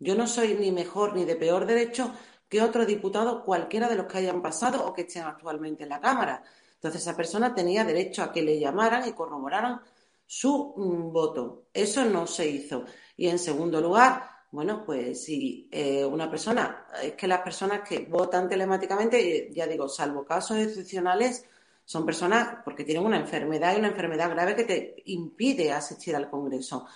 yo 0.00 0.14
no 0.16 0.26
soy 0.26 0.54
ni 0.54 0.72
mejor 0.72 1.14
ni 1.14 1.24
de 1.24 1.36
peor 1.36 1.66
derecho 1.66 2.12
que 2.48 2.62
otro 2.62 2.84
diputado, 2.84 3.44
cualquiera 3.44 3.88
de 3.88 3.96
los 3.96 4.06
que 4.06 4.18
hayan 4.18 4.42
pasado 4.42 4.84
o 4.86 4.92
que 4.92 5.02
estén 5.02 5.24
actualmente 5.24 5.84
en 5.84 5.88
la 5.90 6.00
Cámara. 6.00 6.42
Entonces, 6.74 7.02
esa 7.02 7.16
persona 7.16 7.54
tenía 7.54 7.84
derecho 7.84 8.22
a 8.22 8.32
que 8.32 8.42
le 8.42 8.58
llamaran 8.58 9.08
y 9.08 9.12
corroboraran 9.12 9.80
su 10.26 10.74
mm, 10.76 11.12
voto. 11.12 11.66
Eso 11.72 12.04
no 12.04 12.26
se 12.26 12.48
hizo. 12.48 12.84
Y 13.16 13.28
en 13.28 13.38
segundo 13.38 13.80
lugar, 13.80 14.22
bueno, 14.50 14.84
pues 14.84 15.24
si 15.24 15.68
eh, 15.72 16.04
una 16.04 16.30
persona, 16.30 16.86
es 17.02 17.14
que 17.14 17.26
las 17.26 17.40
personas 17.40 17.88
que 17.88 18.00
votan 18.00 18.48
telemáticamente, 18.48 19.50
ya 19.52 19.66
digo, 19.66 19.88
salvo 19.88 20.24
casos 20.24 20.58
excepcionales, 20.58 21.44
son 21.84 22.06
personas 22.06 22.58
porque 22.64 22.84
tienen 22.84 23.04
una 23.04 23.18
enfermedad 23.18 23.74
y 23.74 23.78
una 23.78 23.88
enfermedad 23.88 24.30
grave 24.30 24.56
que 24.56 24.64
te 24.64 25.02
impide 25.06 25.72
asistir 25.72 26.16
al 26.16 26.30
Congreso. 26.30 26.86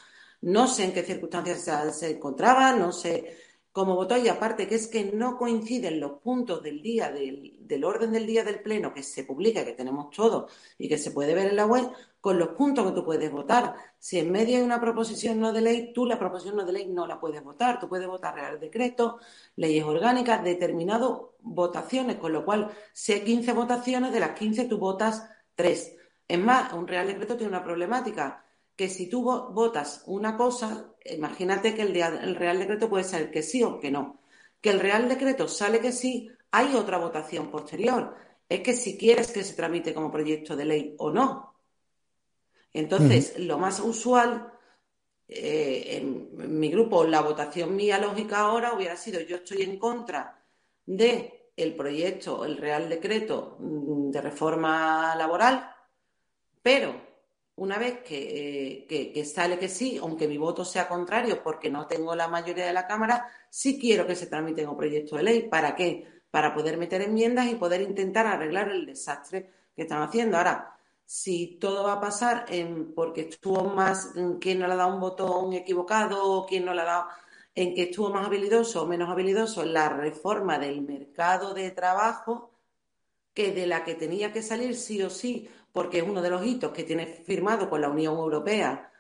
No 0.42 0.68
sé 0.68 0.84
en 0.84 0.92
qué 0.92 1.02
circunstancias 1.02 1.96
se, 1.98 2.10
encontraba, 2.10 2.72
no 2.72 2.92
sé 2.92 3.36
cómo 3.78 3.94
votó 3.94 4.16
y 4.16 4.26
aparte 4.26 4.66
que 4.66 4.74
es 4.74 4.88
que 4.88 5.04
no 5.04 5.38
coinciden 5.38 6.00
los 6.00 6.20
puntos 6.20 6.64
del 6.64 6.82
día, 6.82 7.12
del, 7.12 7.84
orden 7.84 8.10
del 8.10 8.26
día 8.26 8.42
del 8.42 8.60
pleno 8.60 8.92
que 8.92 9.04
se 9.04 9.22
publica, 9.22 9.64
que 9.64 9.72
tenemos 9.72 10.10
todo 10.10 10.48
y 10.78 10.88
que 10.88 10.98
se 10.98 11.12
puede 11.12 11.32
ver 11.32 11.46
en 11.46 11.54
la 11.54 11.64
web, 11.64 11.88
con 12.20 12.40
los 12.40 12.48
puntos 12.48 12.88
que 12.88 12.92
tú 12.92 13.04
puedes 13.04 13.30
votar. 13.30 13.76
Si 13.96 14.18
en 14.18 14.32
medio 14.32 14.56
hay 14.56 14.64
una 14.64 14.80
proposición 14.80 15.38
no 15.38 15.52
de 15.52 15.60
ley, 15.60 15.92
tú 15.92 16.06
la 16.06 16.18
proposición 16.18 16.56
no 16.56 16.64
de 16.64 16.72
ley 16.72 16.86
no 16.88 17.06
la 17.06 17.20
puedes 17.20 17.40
votar. 17.44 17.78
Tú 17.78 17.88
puedes 17.88 18.08
votar 18.08 18.34
real 18.34 18.58
decreto, 18.58 19.20
leyes 19.54 19.84
orgánicas, 19.84 20.42
determinadas 20.42 21.12
votaciones, 21.42 22.16
con 22.16 22.32
lo 22.32 22.44
cual, 22.44 22.72
si 22.92 23.12
hay 23.12 23.20
15 23.20 23.52
votaciones, 23.52 24.12
de 24.12 24.18
las 24.18 24.32
15 24.32 24.64
tú 24.64 24.78
votas 24.78 25.30
3. 25.54 25.96
Es 26.26 26.38
más, 26.40 26.72
un 26.72 26.88
real 26.88 27.06
decreto 27.06 27.36
tiene 27.36 27.50
una 27.50 27.62
problemática 27.62 28.44
que 28.78 28.88
si 28.88 29.08
tú 29.08 29.24
votas 29.24 30.04
una 30.06 30.36
cosa, 30.36 30.94
imagínate 31.04 31.74
que 31.74 31.82
el, 31.82 32.36
Real 32.36 32.60
Decreto 32.60 32.88
puede 32.88 33.02
ser 33.02 33.28
que 33.28 33.42
sí 33.42 33.60
o 33.64 33.80
que 33.80 33.90
no. 33.90 34.20
Que 34.60 34.70
el 34.70 34.78
Real 34.78 35.08
Decreto 35.08 35.48
sale 35.48 35.80
que 35.80 35.90
sí, 35.90 36.30
hay 36.52 36.76
otra 36.76 36.98
votación 36.98 37.50
posterior. 37.50 38.14
Es 38.48 38.60
que 38.60 38.74
si 38.74 38.96
quieres 38.96 39.32
que 39.32 39.42
se 39.42 39.54
tramite 39.54 39.92
como 39.92 40.12
proyecto 40.12 40.54
de 40.54 40.64
ley 40.64 40.94
o 40.98 41.10
no. 41.10 41.56
Entonces, 42.72 43.36
lo 43.40 43.58
más 43.58 43.80
usual 43.80 44.52
eh, 45.26 45.96
en, 45.96 46.60
mi 46.60 46.70
grupo, 46.70 47.02
la 47.02 47.20
votación 47.20 47.74
mía 47.74 47.98
lógica 47.98 48.38
ahora 48.38 48.74
hubiera 48.74 48.96
sido 48.96 49.20
yo 49.22 49.38
estoy 49.38 49.62
en 49.62 49.76
contra 49.76 50.40
de 50.86 51.50
el 51.56 51.74
proyecto, 51.74 52.44
el 52.44 52.56
Real 52.56 52.88
Decreto 52.88 53.56
mm, 53.58 54.10
de 54.12 54.20
reforma 54.20 55.16
laboral, 55.16 55.68
pero 56.62 57.07
una 57.58 57.78
vez 57.78 58.00
que, 58.00 59.24
sale 59.24 59.58
que 59.58 59.68
sí, 59.68 59.98
aunque 60.00 60.28
mi 60.28 60.38
voto 60.38 60.64
sea 60.64 60.88
contrario 60.88 61.42
porque 61.42 61.70
no 61.70 61.86
tengo 61.86 62.14
la 62.14 62.28
mayoría 62.28 62.66
de 62.66 62.72
la 62.72 62.86
Cámara, 62.86 63.28
sí 63.50 63.78
quiero 63.78 64.06
que 64.06 64.14
se 64.14 64.26
tramite 64.26 64.66
un 64.66 64.76
proyecto 64.76 65.16
de 65.16 65.24
ley. 65.24 65.48
¿Para 65.48 65.74
qué? 65.74 66.06
Para 66.30 66.54
poder 66.54 66.76
meter 66.76 67.02
enmiendas 67.02 67.46
y 67.46 67.56
poder 67.56 67.82
intentar 67.82 68.26
arreglar 68.26 68.70
el 68.70 68.86
desastre 68.86 69.50
que 69.74 69.82
están 69.82 70.02
haciendo. 70.02 70.36
Ahora, 70.36 70.78
si 71.04 71.58
todo 71.58 71.84
va 71.84 71.94
a 71.94 72.00
pasar 72.00 72.46
porque 72.94 73.22
estuvo 73.22 73.64
más, 73.64 74.12
quién 74.40 74.60
no 74.60 74.66
le 74.66 74.74
ha 74.74 74.76
dado 74.76 74.94
un 74.94 75.00
botón 75.00 75.52
equivocado 75.52 76.24
o 76.24 76.46
quién 76.46 76.64
no 76.64 76.74
le 76.74 76.82
ha 76.82 76.84
dado, 76.84 77.06
en 77.54 77.74
que 77.74 77.84
estuvo 77.84 78.10
más 78.10 78.26
habilidoso 78.26 78.82
o 78.82 78.86
menos 78.86 79.10
habilidoso 79.10 79.64
la 79.64 79.88
reforma 79.88 80.58
del 80.58 80.82
mercado 80.82 81.54
de 81.54 81.72
trabajo, 81.72 82.52
que 83.34 83.52
de 83.52 83.66
la 83.66 83.84
que 83.84 83.94
tenía 83.94 84.32
que 84.32 84.42
salir 84.42 84.76
sí 84.76 85.02
o 85.02 85.10
sí 85.10 85.48
porque 85.72 85.98
es 85.98 86.04
uno 86.04 86.22
de 86.22 86.30
los 86.30 86.44
hitos 86.44 86.72
que 86.72 86.84
tiene 86.84 87.06
firmado 87.06 87.68
con 87.68 87.80
la 87.80 87.88
Unión 87.88 88.16
Europea 88.16 88.90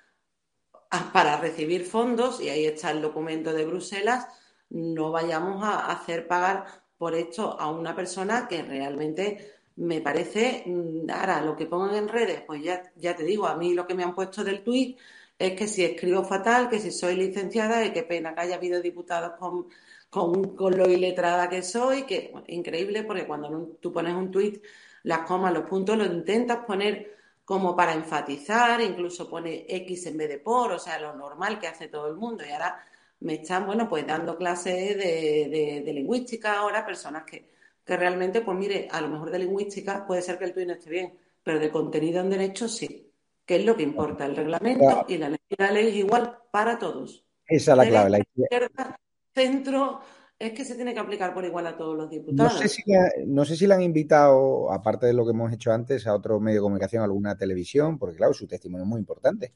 para 1.12 1.36
recibir 1.36 1.84
fondos, 1.84 2.40
y 2.40 2.48
ahí 2.48 2.64
está 2.64 2.90
el 2.90 3.02
documento 3.02 3.52
de 3.52 3.66
Bruselas, 3.66 4.26
no 4.70 5.10
vayamos 5.10 5.62
a 5.64 5.90
hacer 5.90 6.26
pagar 6.26 6.66
por 6.96 7.14
esto 7.14 7.58
a 7.58 7.70
una 7.70 7.94
persona 7.94 8.48
que 8.48 8.62
realmente 8.62 9.54
me 9.76 10.00
parece, 10.00 10.64
mm, 10.66 11.10
ahora 11.10 11.40
lo 11.42 11.56
que 11.56 11.66
pongan 11.66 11.94
en 11.94 12.08
redes, 12.08 12.42
pues 12.46 12.62
ya, 12.62 12.92
ya 12.96 13.14
te 13.14 13.24
digo, 13.24 13.46
a 13.46 13.56
mí 13.56 13.74
lo 13.74 13.86
que 13.86 13.94
me 13.94 14.02
han 14.02 14.14
puesto 14.14 14.42
del 14.44 14.62
tuit 14.64 14.98
es 15.38 15.52
que 15.54 15.68
si 15.68 15.84
escribo 15.84 16.24
fatal, 16.24 16.68
que 16.68 16.80
si 16.80 16.90
soy 16.90 17.14
licenciada, 17.16 17.84
y 17.84 17.92
qué 17.92 18.02
pena 18.02 18.34
que 18.34 18.40
haya 18.40 18.56
habido 18.56 18.82
diputados 18.82 19.32
con, 19.38 19.68
con, 20.10 20.56
lo 20.56 20.88
iletrada 20.88 21.48
que 21.48 21.62
soy, 21.62 22.04
que 22.04 22.32
increíble 22.48 23.02
porque 23.02 23.26
cuando 23.26 23.76
tú 23.80 23.92
pones 23.92 24.14
un 24.14 24.30
tuit 24.30 24.62
las 25.02 25.20
comas, 25.20 25.52
los 25.52 25.64
puntos, 25.64 25.96
lo 25.96 26.04
intentas 26.04 26.64
poner 26.66 27.16
como 27.44 27.74
para 27.74 27.94
enfatizar, 27.94 28.80
incluso 28.80 29.28
pone 29.28 29.64
X 29.68 30.06
en 30.06 30.18
vez 30.18 30.28
de 30.28 30.38
por, 30.38 30.72
o 30.72 30.78
sea, 30.78 30.98
lo 30.98 31.14
normal 31.14 31.58
que 31.58 31.66
hace 31.66 31.88
todo 31.88 32.08
el 32.08 32.14
mundo. 32.14 32.44
Y 32.46 32.50
ahora 32.50 32.84
me 33.20 33.34
están, 33.34 33.66
bueno, 33.66 33.88
pues 33.88 34.06
dando 34.06 34.36
clases 34.36 34.96
de, 34.98 35.82
lingüística 35.94 36.58
ahora, 36.58 36.84
personas 36.84 37.24
que, 37.24 37.48
que, 37.84 37.96
realmente, 37.96 38.42
pues 38.42 38.56
mire, 38.56 38.88
a 38.90 39.00
lo 39.00 39.08
mejor 39.08 39.30
de 39.30 39.38
lingüística 39.38 40.06
puede 40.06 40.20
ser 40.20 40.38
que 40.38 40.44
el 40.44 40.52
tuyo 40.52 40.66
no 40.66 40.74
esté 40.74 40.90
bien, 40.90 41.18
pero 41.42 41.58
de 41.58 41.70
contenido 41.70 42.20
en 42.20 42.30
derecho 42.30 42.68
sí, 42.68 43.10
que 43.46 43.56
es 43.56 43.64
lo 43.64 43.74
que 43.76 43.82
importa, 43.82 44.26
el 44.26 44.36
reglamento 44.36 45.06
y 45.08 45.16
la 45.16 45.30
ley. 45.30 45.38
la 45.56 45.70
ley 45.70 45.88
es 45.88 45.94
igual 45.94 46.38
para 46.50 46.78
todos. 46.78 47.24
Esa 47.46 47.72
es 47.72 47.78
la 47.78 47.86
clave. 47.86 48.10
La 48.10 48.18
izquierda, 48.18 49.00
centro, 49.38 50.00
es 50.38 50.52
que 50.52 50.64
se 50.64 50.74
tiene 50.74 50.94
que 50.94 51.00
aplicar 51.00 51.34
por 51.34 51.44
igual 51.44 51.66
a 51.66 51.76
todos 51.76 51.96
los 51.96 52.10
diputados. 52.10 52.54
No 52.54 52.58
sé, 52.58 52.68
si 52.68 52.82
la, 52.86 53.10
no 53.26 53.44
sé 53.44 53.56
si 53.56 53.66
le 53.66 53.74
han 53.74 53.82
invitado, 53.82 54.72
aparte 54.72 55.06
de 55.06 55.12
lo 55.12 55.24
que 55.24 55.32
hemos 55.32 55.52
hecho 55.52 55.72
antes, 55.72 56.06
a 56.06 56.14
otro 56.14 56.40
medio 56.40 56.60
de 56.60 56.62
comunicación, 56.62 57.02
a 57.02 57.06
alguna 57.06 57.36
televisión, 57.36 57.98
porque 57.98 58.16
claro, 58.16 58.34
su 58.34 58.46
testimonio 58.46 58.84
es 58.84 58.88
muy 58.88 59.00
importante. 59.00 59.54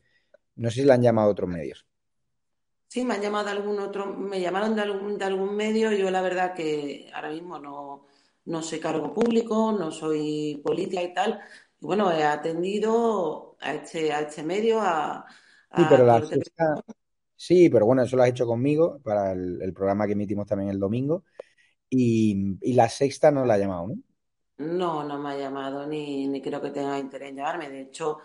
No 0.56 0.70
sé 0.70 0.80
si 0.80 0.86
le 0.86 0.92
han 0.92 1.02
llamado 1.02 1.28
a 1.28 1.32
otros 1.32 1.48
medios. 1.48 1.86
Sí, 2.88 3.04
me 3.04 3.14
han 3.14 3.22
llamado 3.22 3.46
de 3.46 3.52
algún 3.52 3.78
otro, 3.78 4.06
me 4.14 4.40
llamaron 4.40 4.74
de 4.74 4.82
algún, 4.82 5.16
de 5.16 5.24
algún 5.24 5.56
medio. 5.56 5.92
Yo 5.92 6.10
la 6.10 6.20
verdad 6.20 6.52
que 6.52 7.10
ahora 7.14 7.30
mismo 7.30 7.58
no, 7.58 8.06
no 8.44 8.62
soy 8.62 8.80
cargo 8.80 9.14
público, 9.14 9.72
no 9.72 9.90
soy 9.90 10.60
política 10.62 11.02
y 11.02 11.14
tal. 11.14 11.40
Y 11.80 11.86
bueno, 11.86 12.12
he 12.12 12.24
atendido 12.24 13.56
a 13.60 13.74
este, 13.74 14.12
a 14.12 14.20
este 14.20 14.42
medio, 14.42 14.80
a, 14.80 15.24
sí, 15.74 15.82
pero 15.88 16.04
la 16.04 16.20
sí, 17.42 17.68
pero 17.68 17.86
bueno, 17.86 18.02
eso 18.02 18.16
lo 18.16 18.22
has 18.22 18.28
hecho 18.28 18.46
conmigo 18.46 19.00
para 19.02 19.32
el, 19.32 19.72
programa 19.74 20.06
que 20.06 20.12
emitimos 20.12 20.46
también 20.46 20.70
el 20.70 20.78
domingo. 20.78 21.24
Y, 21.90 22.56
y, 22.62 22.72
la 22.74 22.88
sexta 22.88 23.32
no 23.32 23.44
la 23.44 23.54
ha 23.54 23.58
llamado, 23.58 23.88
¿no? 23.88 23.96
No, 24.58 25.02
no 25.02 25.18
me 25.18 25.30
ha 25.30 25.36
llamado, 25.36 25.86
ni, 25.86 26.28
ni 26.28 26.40
creo 26.40 26.62
que 26.62 26.70
tenga 26.70 26.98
interés 26.98 27.30
en 27.30 27.36
llamarme. 27.36 27.68
De 27.68 27.80
hecho, 27.80 28.18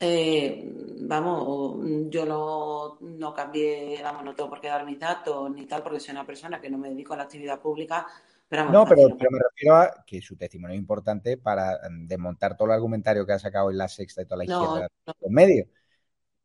eh, 0.00 0.68
vamos, 1.02 1.78
yo 2.10 2.26
no, 2.26 2.98
no 3.00 3.32
cambié, 3.32 4.00
vamos, 4.02 4.24
no 4.24 4.34
tengo 4.34 4.50
por 4.50 4.60
qué 4.60 4.66
dar 4.66 4.84
mis 4.84 4.98
datos 4.98 5.50
ni 5.52 5.64
tal, 5.66 5.82
porque 5.84 6.00
soy 6.00 6.12
una 6.12 6.26
persona 6.26 6.60
que 6.60 6.68
no 6.68 6.78
me 6.78 6.90
dedico 6.90 7.14
a 7.14 7.18
la 7.18 7.22
actividad 7.22 7.60
pública. 7.60 8.06
Pero 8.48 8.68
no, 8.70 8.84
pero, 8.86 9.08
me 9.08 9.38
refiero 9.38 9.76
a 9.76 10.04
que 10.04 10.20
su 10.20 10.36
testimonio 10.36 10.74
es 10.74 10.80
importante 10.80 11.36
para 11.36 11.78
mm, 11.88 12.08
desmontar 12.08 12.56
todo 12.56 12.66
el 12.66 12.74
argumentario 12.74 13.24
que 13.24 13.34
ha 13.34 13.38
sacado 13.38 13.70
en 13.70 13.78
la 13.78 13.88
sexta 13.88 14.22
y 14.22 14.24
toda 14.24 14.38
la 14.38 14.44
izquierda 14.44 14.88
no, 15.06 15.14
los 15.20 15.30
medios. 15.30 15.68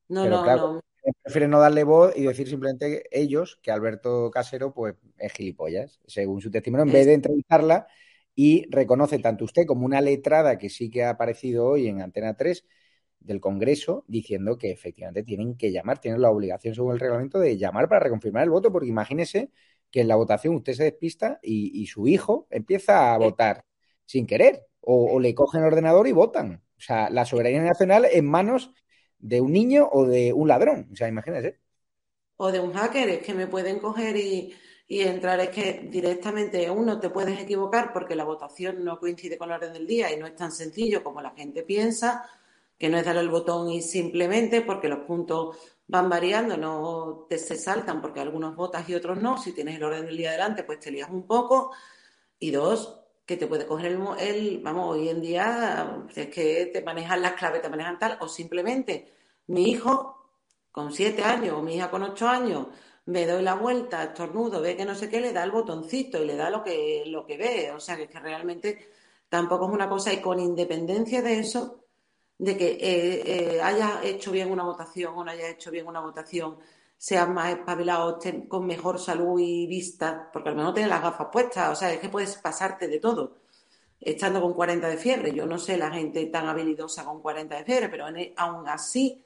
No, 0.10 0.26
no, 0.30 0.46
no. 0.46 0.82
Prefieren 1.24 1.52
no 1.52 1.60
darle 1.60 1.84
voz 1.84 2.14
y 2.16 2.24
decir 2.24 2.50
simplemente 2.50 3.04
ellos 3.12 3.58
que 3.62 3.72
Alberto 3.72 4.30
Casero 4.30 4.74
pues 4.74 4.96
es 5.18 5.32
gilipollas, 5.32 6.02
según 6.06 6.42
su 6.42 6.52
testimonio, 6.52 6.86
en 6.86 6.92
vez 6.92 7.06
de 7.06 7.14
entrevistarla 7.14 7.88
y 8.36 8.66
reconoce 8.70 9.20
tanto 9.20 9.46
usted 9.46 9.66
como 9.66 9.86
una 9.86 10.02
letrada 10.02 10.58
que 10.58 10.70
sí 10.70 10.90
que 10.90 11.04
ha 11.04 11.12
aparecido 11.12 11.66
hoy 11.66 11.88
en 11.88 12.02
Antena 12.02 12.36
3 12.36 12.66
del 13.20 13.40
Congreso 13.40 14.04
diciendo 14.08 14.58
que 14.58 14.72
efectivamente 14.72 15.24
tienen 15.24 15.56
que 15.56 15.72
llamar, 15.72 16.00
tienen 16.00 16.22
la 16.22 16.30
obligación 16.30 16.76
según 16.76 16.94
el 16.94 17.00
reglamento 17.00 17.40
de 17.40 17.58
llamar 17.58 17.88
para 17.88 18.02
reconfirmar 18.02 18.44
el 18.44 18.50
voto, 18.50 18.72
porque 18.72 18.90
imagínese 18.90 19.52
que 19.92 20.02
en 20.02 20.08
la 20.08 20.16
votación 20.16 20.56
usted 20.56 20.74
se 20.74 20.84
despista 20.84 21.40
y, 21.42 21.86
su 21.88 22.08
hijo 22.08 22.48
empieza 22.50 23.14
a 23.14 23.18
votar 23.18 23.64
sin 24.06 24.26
querer 24.26 24.66
o, 24.82 25.20
le 25.20 25.36
cogen 25.36 25.62
el 25.62 25.68
ordenador 25.68 26.08
y 26.08 26.12
votan. 26.12 26.64
O 26.78 26.82
sea, 26.82 27.10
la 27.10 27.26
soberanía 27.26 27.62
nacional 27.62 28.06
en 28.12 28.26
manos 28.26 28.74
de 29.24 29.42
un 29.42 29.52
niño 29.54 29.90
o 29.92 30.06
de 30.06 30.34
un 30.34 30.48
ladrón. 30.48 30.90
O 30.92 30.96
sea, 30.96 31.08
imagínese. 31.08 31.60
O 32.38 32.52
de 32.52 32.60
un 32.60 32.74
hacker, 32.74 33.10
es 33.10 33.22
que 33.26 33.34
me 33.34 33.48
pueden 33.48 33.80
coger 33.80 34.16
y, 34.18 34.54
y 34.88 35.02
entrar, 35.02 35.40
es 35.40 35.50
que 35.50 35.88
directamente 35.92 36.70
uno 36.70 37.00
te 37.00 37.10
puedes 37.10 37.40
equivocar 37.40 37.94
porque 37.94 38.16
la 38.16 38.26
votación 38.26 38.84
no 38.84 39.00
coincide 39.00 39.38
con 39.38 39.50
la 39.50 39.56
orden 39.56 39.74
del 39.74 39.88
día 39.88 40.12
y 40.12 40.18
no 40.18 40.28
es 40.28 40.36
tan 40.36 40.52
sencillo 40.52 41.04
como 41.04 41.22
la 41.22 41.32
gente 41.32 41.64
piensa 41.64 42.28
que 42.78 42.90
no 42.90 42.98
es 42.98 43.06
dar 43.06 43.18
el 43.18 43.30
botón 43.30 43.70
y 43.70 43.82
simplemente 43.82 44.62
porque 44.62 44.90
los 44.90 45.00
puntos 45.06 45.58
van 45.88 46.10
variando, 46.10 46.58
no 46.58 47.26
te 47.30 47.38
se 47.38 47.56
saltan 47.56 48.02
porque 48.02 48.20
algunos 48.20 48.56
votas 48.56 48.90
y 48.90 48.96
otros 48.96 49.22
no. 49.22 49.38
Si 49.38 49.54
tienes 49.54 49.78
el 49.78 49.84
orden 49.84 50.06
del 50.06 50.18
día 50.18 50.30
adelante, 50.30 50.64
pues 50.64 50.80
te 50.80 50.92
lías 50.92 51.10
un 51.10 51.26
poco. 51.28 51.72
Y 52.40 52.52
dos, 52.52 53.03
que 53.26 53.38
te 53.38 53.48
puede 53.48 53.66
coger 53.66 53.98
el, 54.20 54.60
vamos, 54.60 54.96
hoy 54.96 55.10
en 55.10 55.22
día 55.22 56.06
es 56.16 56.28
que 56.28 56.70
te 56.74 56.82
manejan 56.82 57.22
las 57.22 57.34
claves, 57.34 57.62
te 57.62 57.70
manejan 57.70 58.00
tal, 58.00 58.18
o 58.22 58.28
simplemente 58.28 59.14
mi 59.48 59.70
hijo 59.72 60.30
con 60.72 60.92
siete 60.92 61.24
años 61.24 61.58
o 61.58 61.62
mi 61.62 61.76
hija 61.76 61.90
con 61.90 62.04
ocho 62.04 62.28
años 62.28 62.68
me 63.06 63.26
doy 63.26 63.44
la 63.44 63.56
vuelta, 63.56 64.04
estornudo, 64.04 64.62
ve 64.62 64.76
que 64.78 64.86
no 64.86 64.96
sé 64.96 65.10
qué, 65.10 65.20
le 65.20 65.34
da 65.34 65.44
el 65.44 65.52
botoncito 65.52 66.22
y 66.22 66.26
le 66.26 66.36
da 66.36 66.50
lo 66.50 66.64
que, 66.64 67.04
lo 67.06 67.26
que 67.26 67.38
ve. 67.38 67.72
O 67.72 67.80
sea 67.80 67.98
que 67.98 68.04
es 68.04 68.10
que 68.10 68.20
realmente 68.20 68.90
tampoco 69.30 69.68
es 69.68 69.74
una 69.74 69.90
cosa 69.90 70.14
y 70.14 70.22
con 70.22 70.40
independencia 70.40 71.22
de 71.22 71.40
eso, 71.40 71.86
de 72.38 72.58
que 72.58 72.72
eh, 72.72 73.56
eh, 73.56 73.62
haya 73.62 74.02
hecho 74.04 74.32
bien 74.32 74.52
una 74.52 74.64
votación 74.64 75.14
o 75.18 75.24
no 75.24 75.32
haya 75.32 75.50
hecho 75.50 75.72
bien 75.72 75.88
una 75.88 76.00
votación, 76.02 76.58
sea 77.04 77.26
más 77.26 77.50
espabilado, 77.50 78.18
esté 78.18 78.48
con 78.48 78.66
mejor 78.66 78.98
salud 78.98 79.38
y 79.38 79.68
vista, 79.68 80.30
porque 80.32 80.48
al 80.48 80.56
menos 80.56 80.74
tiene 80.74 80.88
las 80.88 81.02
gafas 81.02 81.28
puestas, 81.34 81.70
o 81.70 81.76
sea, 81.76 81.92
es 81.92 82.00
que 82.00 82.08
puedes 82.08 82.38
pasarte 82.38 82.88
de 82.88 82.98
todo 82.98 83.44
estando 84.00 84.40
con 84.42 84.54
40 84.54 84.88
de 84.88 84.96
fiebre. 84.96 85.34
Yo 85.34 85.46
no 85.46 85.58
sé 85.58 85.78
la 85.78 85.92
gente 85.92 86.26
tan 86.28 86.48
habilidosa 86.48 87.04
con 87.04 87.22
40 87.22 87.58
de 87.58 87.66
fiebre, 87.66 87.90
pero 87.90 88.08
e, 88.08 88.34
aún 88.38 88.70
así 88.70 89.22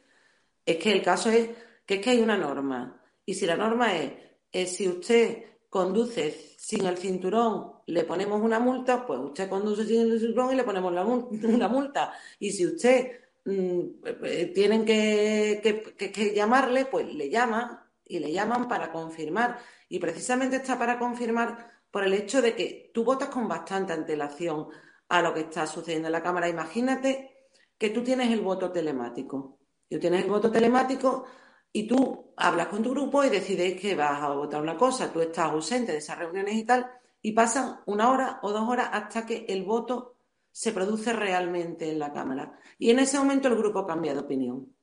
es 0.66 0.78
que 0.78 0.92
el 0.92 1.04
caso 1.04 1.30
es 1.30 1.50
que 1.86 1.96
es 1.96 2.02
que 2.02 2.10
hay 2.10 2.20
una 2.20 2.36
norma. 2.36 3.00
Y 3.24 3.36
si 3.36 3.46
la 3.46 3.56
norma 3.56 3.96
es, 3.96 4.12
es 4.52 4.76
si 4.76 4.90
usted 4.90 5.44
conduce 5.70 6.56
sin 6.58 6.84
el 6.88 6.98
cinturón, 6.98 7.74
le 7.86 8.06
ponemos 8.06 8.42
una 8.42 8.60
multa, 8.60 9.06
pues 9.06 9.20
usted 9.20 9.48
conduce 9.48 9.86
sin 9.86 10.02
el 10.02 10.20
cinturón 10.20 10.52
y 10.52 10.56
le 10.56 10.64
ponemos 10.64 10.92
la 10.92 11.06
una 11.06 11.68
multa. 11.68 12.12
Y 12.40 12.50
si 12.52 12.66
usted 12.66 13.27
mm, 13.48 13.82
eh, 14.24 14.52
tienen 14.54 14.86
que, 14.86 16.34
llamarle, 16.36 16.86
pues 16.86 17.12
le 17.14 17.30
llaman 17.30 17.80
y 18.06 18.20
le 18.20 18.32
llaman 18.32 18.68
para 18.68 18.92
confirmar. 18.92 19.60
Y 19.90 20.00
precisamente 20.00 20.58
está 20.58 20.78
para 20.78 21.00
confirmar 21.00 21.72
por 21.90 22.04
el 22.04 22.14
hecho 22.14 22.42
de 22.42 22.56
que 22.56 22.92
tú 22.94 23.04
votas 23.04 23.30
con 23.30 23.48
bastante 23.48 23.94
antelación 23.94 24.68
a 25.10 25.22
lo 25.22 25.34
que 25.34 25.42
está 25.42 25.66
sucediendo 25.66 26.08
en 26.10 26.12
la 26.14 26.24
Cámara. 26.24 26.50
Imagínate 26.50 27.50
que 27.78 27.90
tú 27.90 28.04
tienes 28.04 28.32
el 28.32 28.42
voto 28.42 28.72
telemático. 28.72 29.60
Tú 29.90 30.00
tienes 30.00 30.24
el 30.24 30.30
voto 30.30 30.52
telemático 30.52 31.26
y 31.72 31.88
tú 31.88 32.34
hablas 32.36 32.68
con 32.68 32.84
tu 32.84 32.92
grupo 32.92 33.24
y 33.24 33.30
decides 33.30 33.80
que 33.80 33.96
vas 33.96 34.22
a 34.22 34.30
votar 34.30 34.62
una 34.62 34.78
cosa, 34.78 35.12
tú 35.12 35.22
estás 35.22 35.52
ausente 35.52 35.92
de 35.92 36.00
esas 36.00 36.18
reuniones 36.18 36.56
y 36.56 36.66
tal, 36.66 36.92
y 37.22 37.32
pasan 37.34 37.82
una 37.86 38.10
hora 38.10 38.40
o 38.42 38.52
dos 38.52 38.68
horas 38.68 38.90
hasta 38.92 39.26
que 39.26 39.46
el 39.48 39.64
voto 39.64 40.17
se 40.58 40.72
produce 40.72 41.14
realmente 41.14 41.88
en 41.92 42.00
la 42.00 42.12
Cámara. 42.12 42.58
Y 42.80 42.90
en 42.90 42.98
ese 42.98 43.20
momento 43.20 43.48
el 43.48 43.58
grupo 43.58 43.86
cambia 43.86 44.16
de 44.16 44.22
opinión. 44.22 44.74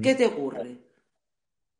¿Qué 0.00 0.14
te 0.14 0.24
ocurre? 0.24 0.78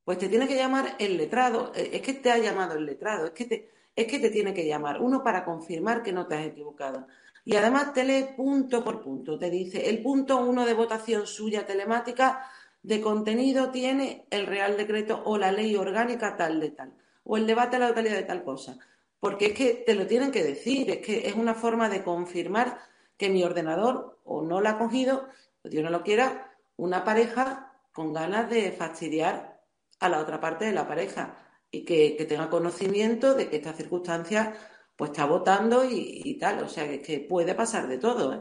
Pues 0.05 0.19
te 0.19 0.29
tiene 0.29 0.49
que 0.49 0.57
llamar 0.57 0.97
el 0.99 1.17
letrado, 1.17 1.71
eh, 1.77 1.91
es 1.93 2.03
que 2.03 2.15
te 2.15 2.33
ha 2.33 2.39
llamado 2.39 2.75
el 2.75 2.87
letrado, 2.87 3.27
es 3.27 3.31
que 3.31 3.45
te, 3.45 3.71
es 3.95 4.09
que 4.09 4.19
te 4.19 4.31
tiene 4.31 4.53
que 4.53 4.67
llamar 4.67 5.01
uno 5.01 5.23
para 5.23 5.45
confirmar 5.45 6.03
que 6.03 6.13
no 6.13 6.27
te 6.27 6.35
has 6.35 6.47
equivocado. 6.47 7.07
Y 7.45 7.55
además 7.55 7.93
te 7.93 8.03
lee 8.03 8.31
punto 8.37 8.83
por 8.83 9.01
punto, 9.01 9.39
te 9.39 9.49
dice 9.49 9.89
el 9.89 10.03
punto 10.03 10.39
uno 10.39 10.67
de 10.67 10.75
votación 10.75 11.25
suya 11.29 11.65
telemática 11.65 12.45
de 12.83 13.01
contenido 13.01 13.71
tiene 13.71 14.27
el 14.31 14.49
Real 14.49 14.77
Decreto 14.77 15.23
o 15.25 15.39
la 15.39 15.53
ley 15.53 15.77
orgánica 15.77 16.37
tal 16.37 16.59
de 16.59 16.71
tal, 16.73 16.95
o 17.23 17.37
el 17.37 17.47
debate 17.47 17.77
a 17.77 17.79
la 17.79 17.89
totalidad 17.91 18.17
de 18.17 18.25
tal 18.25 18.43
cosa. 18.43 18.77
Porque 19.21 19.47
es 19.47 19.53
que 19.53 19.85
te 19.87 19.95
lo 19.95 20.09
tienen 20.09 20.33
que 20.33 20.43
decir, 20.43 20.91
es 20.91 20.99
que 20.99 21.29
es 21.29 21.37
una 21.37 21.55
forma 21.55 21.89
de 21.89 22.03
confirmar 22.03 22.91
que 23.21 23.29
mi 23.29 23.45
ordenador 23.45 24.19
o 24.25 24.41
no 24.41 24.63
lo 24.63 24.69
ha 24.71 24.79
cogido, 24.79 25.29
o 25.63 25.69
Dios 25.69 25.85
no 25.85 25.91
lo 25.91 26.03
quiera, 26.03 26.57
una 26.77 27.05
pareja 27.05 27.71
con 27.93 28.15
ganas 28.15 28.49
de 28.49 28.73
fastidiar 28.73 29.61
a 29.99 30.09
la 30.09 30.21
otra 30.21 30.41
parte 30.41 30.65
de 30.65 30.73
la 30.73 30.89
pareja 30.89 31.37
y 31.71 31.85
que, 31.85 32.17
tenga 32.27 32.49
conocimiento 32.49 33.35
de 33.35 33.51
que 33.51 33.57
esta 33.57 33.75
circunstancia 33.75 34.55
pues 34.97 35.11
está 35.11 35.27
votando 35.27 35.85
y, 35.85 36.39
tal, 36.41 36.63
o 36.65 36.69
sea 36.71 36.89
que, 36.89 37.03
que 37.03 37.21
puede 37.21 37.55
pasar 37.55 37.89
de 37.89 37.99
todo. 37.99 38.33
¿eh? 38.33 38.41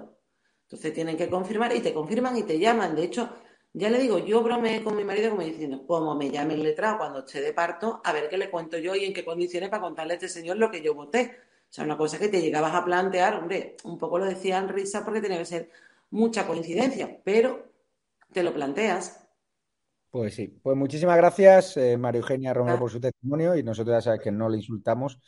Entonces 0.63 0.94
tienen 0.94 1.18
que 1.18 1.30
confirmar 1.30 1.76
y 1.76 1.82
te 1.82 1.94
confirman 1.94 2.38
y 2.38 2.44
te 2.44 2.58
llaman. 2.58 2.96
De 2.96 3.04
hecho, 3.04 3.30
ya 3.74 3.89
le 3.89 4.00
digo, 4.00 4.20
yo 4.20 4.42
bromeé 4.42 4.82
con 4.82 4.96
mi 4.96 5.04
marido 5.04 5.32
como 5.32 5.44
diciendo, 5.44 5.86
como 5.86 6.15
me 6.15 6.32
llame 6.32 6.54
el 6.54 6.63
letrado 6.63 7.00
cuando 7.00 7.20
esté 7.20 7.42
de 7.42 7.52
parto, 7.52 8.00
a 8.06 8.13
ver 8.13 8.30
qué 8.30 8.38
le 8.38 8.50
cuento 8.50 8.78
yo 8.78 8.96
y 8.96 9.04
en 9.04 9.13
qué 9.13 9.26
condiciones 9.26 9.70
para 9.70 9.82
contarle 9.82 10.13
a 10.13 10.15
este 10.15 10.30
señor 10.30 10.56
lo 10.56 10.72
que 10.72 10.82
yo 10.82 10.94
voté. 10.96 11.48
O 11.69 11.71
sea, 11.71 11.84
una 11.84 11.97
cosa 11.97 12.17
que 12.17 12.29
te 12.29 12.41
llegabas 12.41 12.73
a 12.73 12.84
plantear, 12.84 13.36
hombre, 13.36 13.75
un 13.84 13.97
poco 13.97 14.17
lo 14.17 14.25
decía 14.25 14.58
en 14.58 14.69
risa 14.69 15.05
porque 15.05 15.21
tenía 15.21 15.38
que 15.38 15.45
ser 15.45 15.69
mucha 16.10 16.47
coincidencia, 16.47 17.21
pero 17.23 17.71
te 18.34 18.41
lo 18.41 18.53
planteas. 18.53 19.27
Pues 20.10 20.34
sí, 20.34 20.47
pues 20.47 20.75
muchísimas 20.75 21.17
gracias, 21.17 21.77
eh, 21.77 21.95
María 21.95 22.21
Eugenia 22.21 22.51
Romero, 22.55 22.79
por 22.79 22.89
su 22.89 22.99
testimonio 22.99 23.55
y 23.55 23.62
nosotros 23.62 23.95
ya 23.97 24.01
sabes 24.01 24.21
que 24.21 24.32
no 24.32 24.49
le 24.49 24.58
insultamos, 24.58 25.19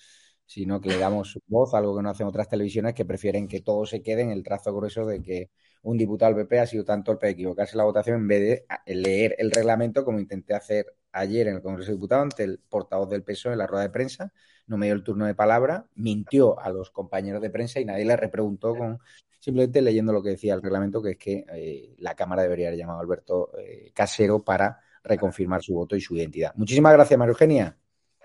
sino 0.43 0.82
que 0.82 0.89
le 0.89 0.97
damos 0.97 1.30
su 1.30 1.39
voz, 1.45 1.75
algo 1.75 1.95
que 1.95 2.01
no 2.01 2.10
hacen 2.10 2.25
otras 2.25 2.49
televisiones 2.49 2.95
que 2.95 3.06
prefieren 3.06 3.47
que 3.47 3.62
todo 3.62 3.86
se 3.86 4.01
quede 4.01 4.23
en 4.23 4.32
el 4.32 4.41
trazo 4.41 4.73
grueso 4.73 5.06
de 5.06 5.21
que 5.21 5.51
un 5.84 5.97
diputado 5.97 6.34
del 6.34 6.47
PP 6.47 6.60
ha 6.60 6.65
sido 6.65 6.84
tan 6.84 7.04
torpe 7.04 7.27
de 7.27 7.34
equivocarse 7.34 7.73
en 7.73 7.77
la 7.77 7.84
votación 7.84 8.17
en 8.17 8.27
vez 8.27 8.65
de 8.86 8.95
leer 8.95 9.36
el 9.38 9.51
reglamento 9.51 10.04
como 10.04 10.19
intenté 10.19 10.56
hacer 10.56 10.88
ayer 11.12 11.47
en 11.47 11.56
el 11.56 11.62
Congreso 11.62 11.91
de 11.91 11.95
Diputados 11.95 12.24
ante 12.24 12.43
el 12.43 12.60
portavoz 12.60 13.10
del 13.10 13.24
PSOE 13.24 13.54
en 13.54 13.60
la 13.60 13.67
rueda 13.67 13.84
de 13.84 13.89
prensa, 13.89 14.32
no 14.67 14.78
me 14.78 14.88
dio 14.88 14.95
el 14.95 15.04
turno 15.04 15.26
de 15.26 15.36
palabra, 15.36 15.86
mintió 15.95 16.60
a 16.60 16.69
los 16.69 16.91
compañeros 16.91 17.41
de 17.41 17.50
prensa 17.50 17.80
y 17.80 17.86
nadie 17.86 18.06
le 18.06 18.15
repreguntó 18.15 18.76
con 18.76 19.00
simplemente 19.39 19.82
leyendo 19.82 20.13
lo 20.13 20.21
que 20.21 20.30
decía 20.30 20.54
el 20.54 20.62
reglamento, 20.62 21.02
que 21.02 21.12
es 21.12 21.17
que 21.17 21.45
eh, 21.54 21.95
la 21.97 22.15
Cámara 22.15 22.43
debería 22.43 22.67
haber 22.67 22.80
llamado 22.80 23.00
a 23.00 23.02
Alberto 23.02 23.52
eh, 23.58 23.91
Casero 23.93 24.39
para 24.43 24.80
reconfirmar 25.04 25.63
su 25.63 25.74
voto 25.74 25.95
y 25.95 26.02
su 26.02 26.15
identidad. 26.15 26.54
Muchísimas 26.56 26.93
gracias, 26.93 27.17
María 27.17 27.32
Eugenia. 27.32 27.78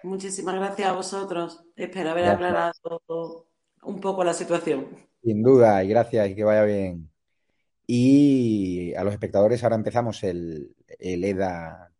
Muchísimas 0.03 0.55
gracias 0.55 0.88
a 0.88 0.92
vosotros. 0.92 1.64
Espero 1.75 2.11
haber 2.11 2.27
aclarado 2.27 3.49
un 3.83 4.01
poco 4.01 4.22
la 4.25 4.35
situación. 4.35 4.87
Sin 5.22 5.42
duda, 5.42 5.83
y 5.83 5.88
gracias 5.88 6.29
y 6.29 6.35
que 6.35 6.44
vaya 6.44 6.64
bien. 6.64 7.11
Y 7.87 8.94
a 8.94 9.05
los 9.05 9.12
espectadores 9.12 9.62
ahora 9.62 9.77
empezamos 9.77 10.22
el, 10.25 10.75
EDA 10.99 11.92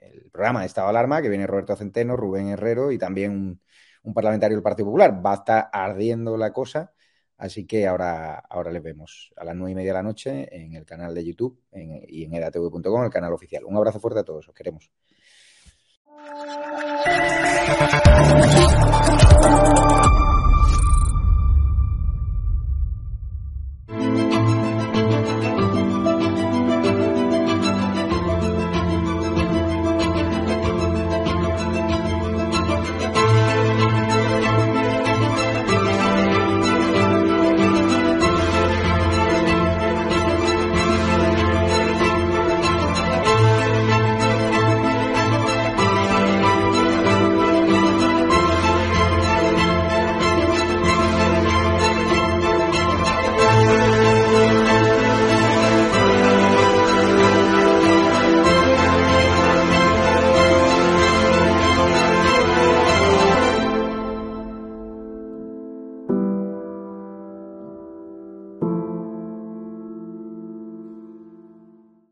el 0.00 0.30
programa 0.30 0.60
de 0.60 0.66
estado 0.66 0.88
alarma, 0.88 1.22
que 1.22 1.28
viene 1.28 1.46
Roberto 1.46 1.76
Centeno, 1.76 2.16
Rubén 2.16 2.48
Herrero 2.48 2.90
y 2.92 2.98
también 2.98 3.32
un, 3.32 3.60
un 4.02 4.14
parlamentario 4.14 4.56
del 4.56 4.62
Partido 4.62 4.86
Popular. 4.86 5.24
Va 5.24 5.32
a 5.32 5.36
estar 5.36 5.68
ardiendo 5.72 6.36
la 6.36 6.52
cosa. 6.52 6.92
Así 7.36 7.66
que 7.66 7.86
ahora, 7.86 8.34
ahora 8.50 8.70
les 8.70 8.82
vemos 8.82 9.32
a 9.36 9.44
las 9.44 9.56
nueve 9.56 9.72
y 9.72 9.74
media 9.74 9.92
de 9.92 9.94
la 9.94 10.02
noche 10.02 10.54
en 10.54 10.74
el 10.74 10.84
canal 10.84 11.14
de 11.14 11.24
YouTube 11.24 11.58
y 11.72 12.24
en 12.24 12.34
edatv.com, 12.34 13.04
el 13.04 13.10
canal 13.10 13.32
oficial. 13.32 13.64
Un 13.64 13.76
abrazo 13.76 13.98
fuerte 13.98 14.20
a 14.20 14.24
todos, 14.24 14.46
os 14.46 14.54
queremos. 14.54 14.90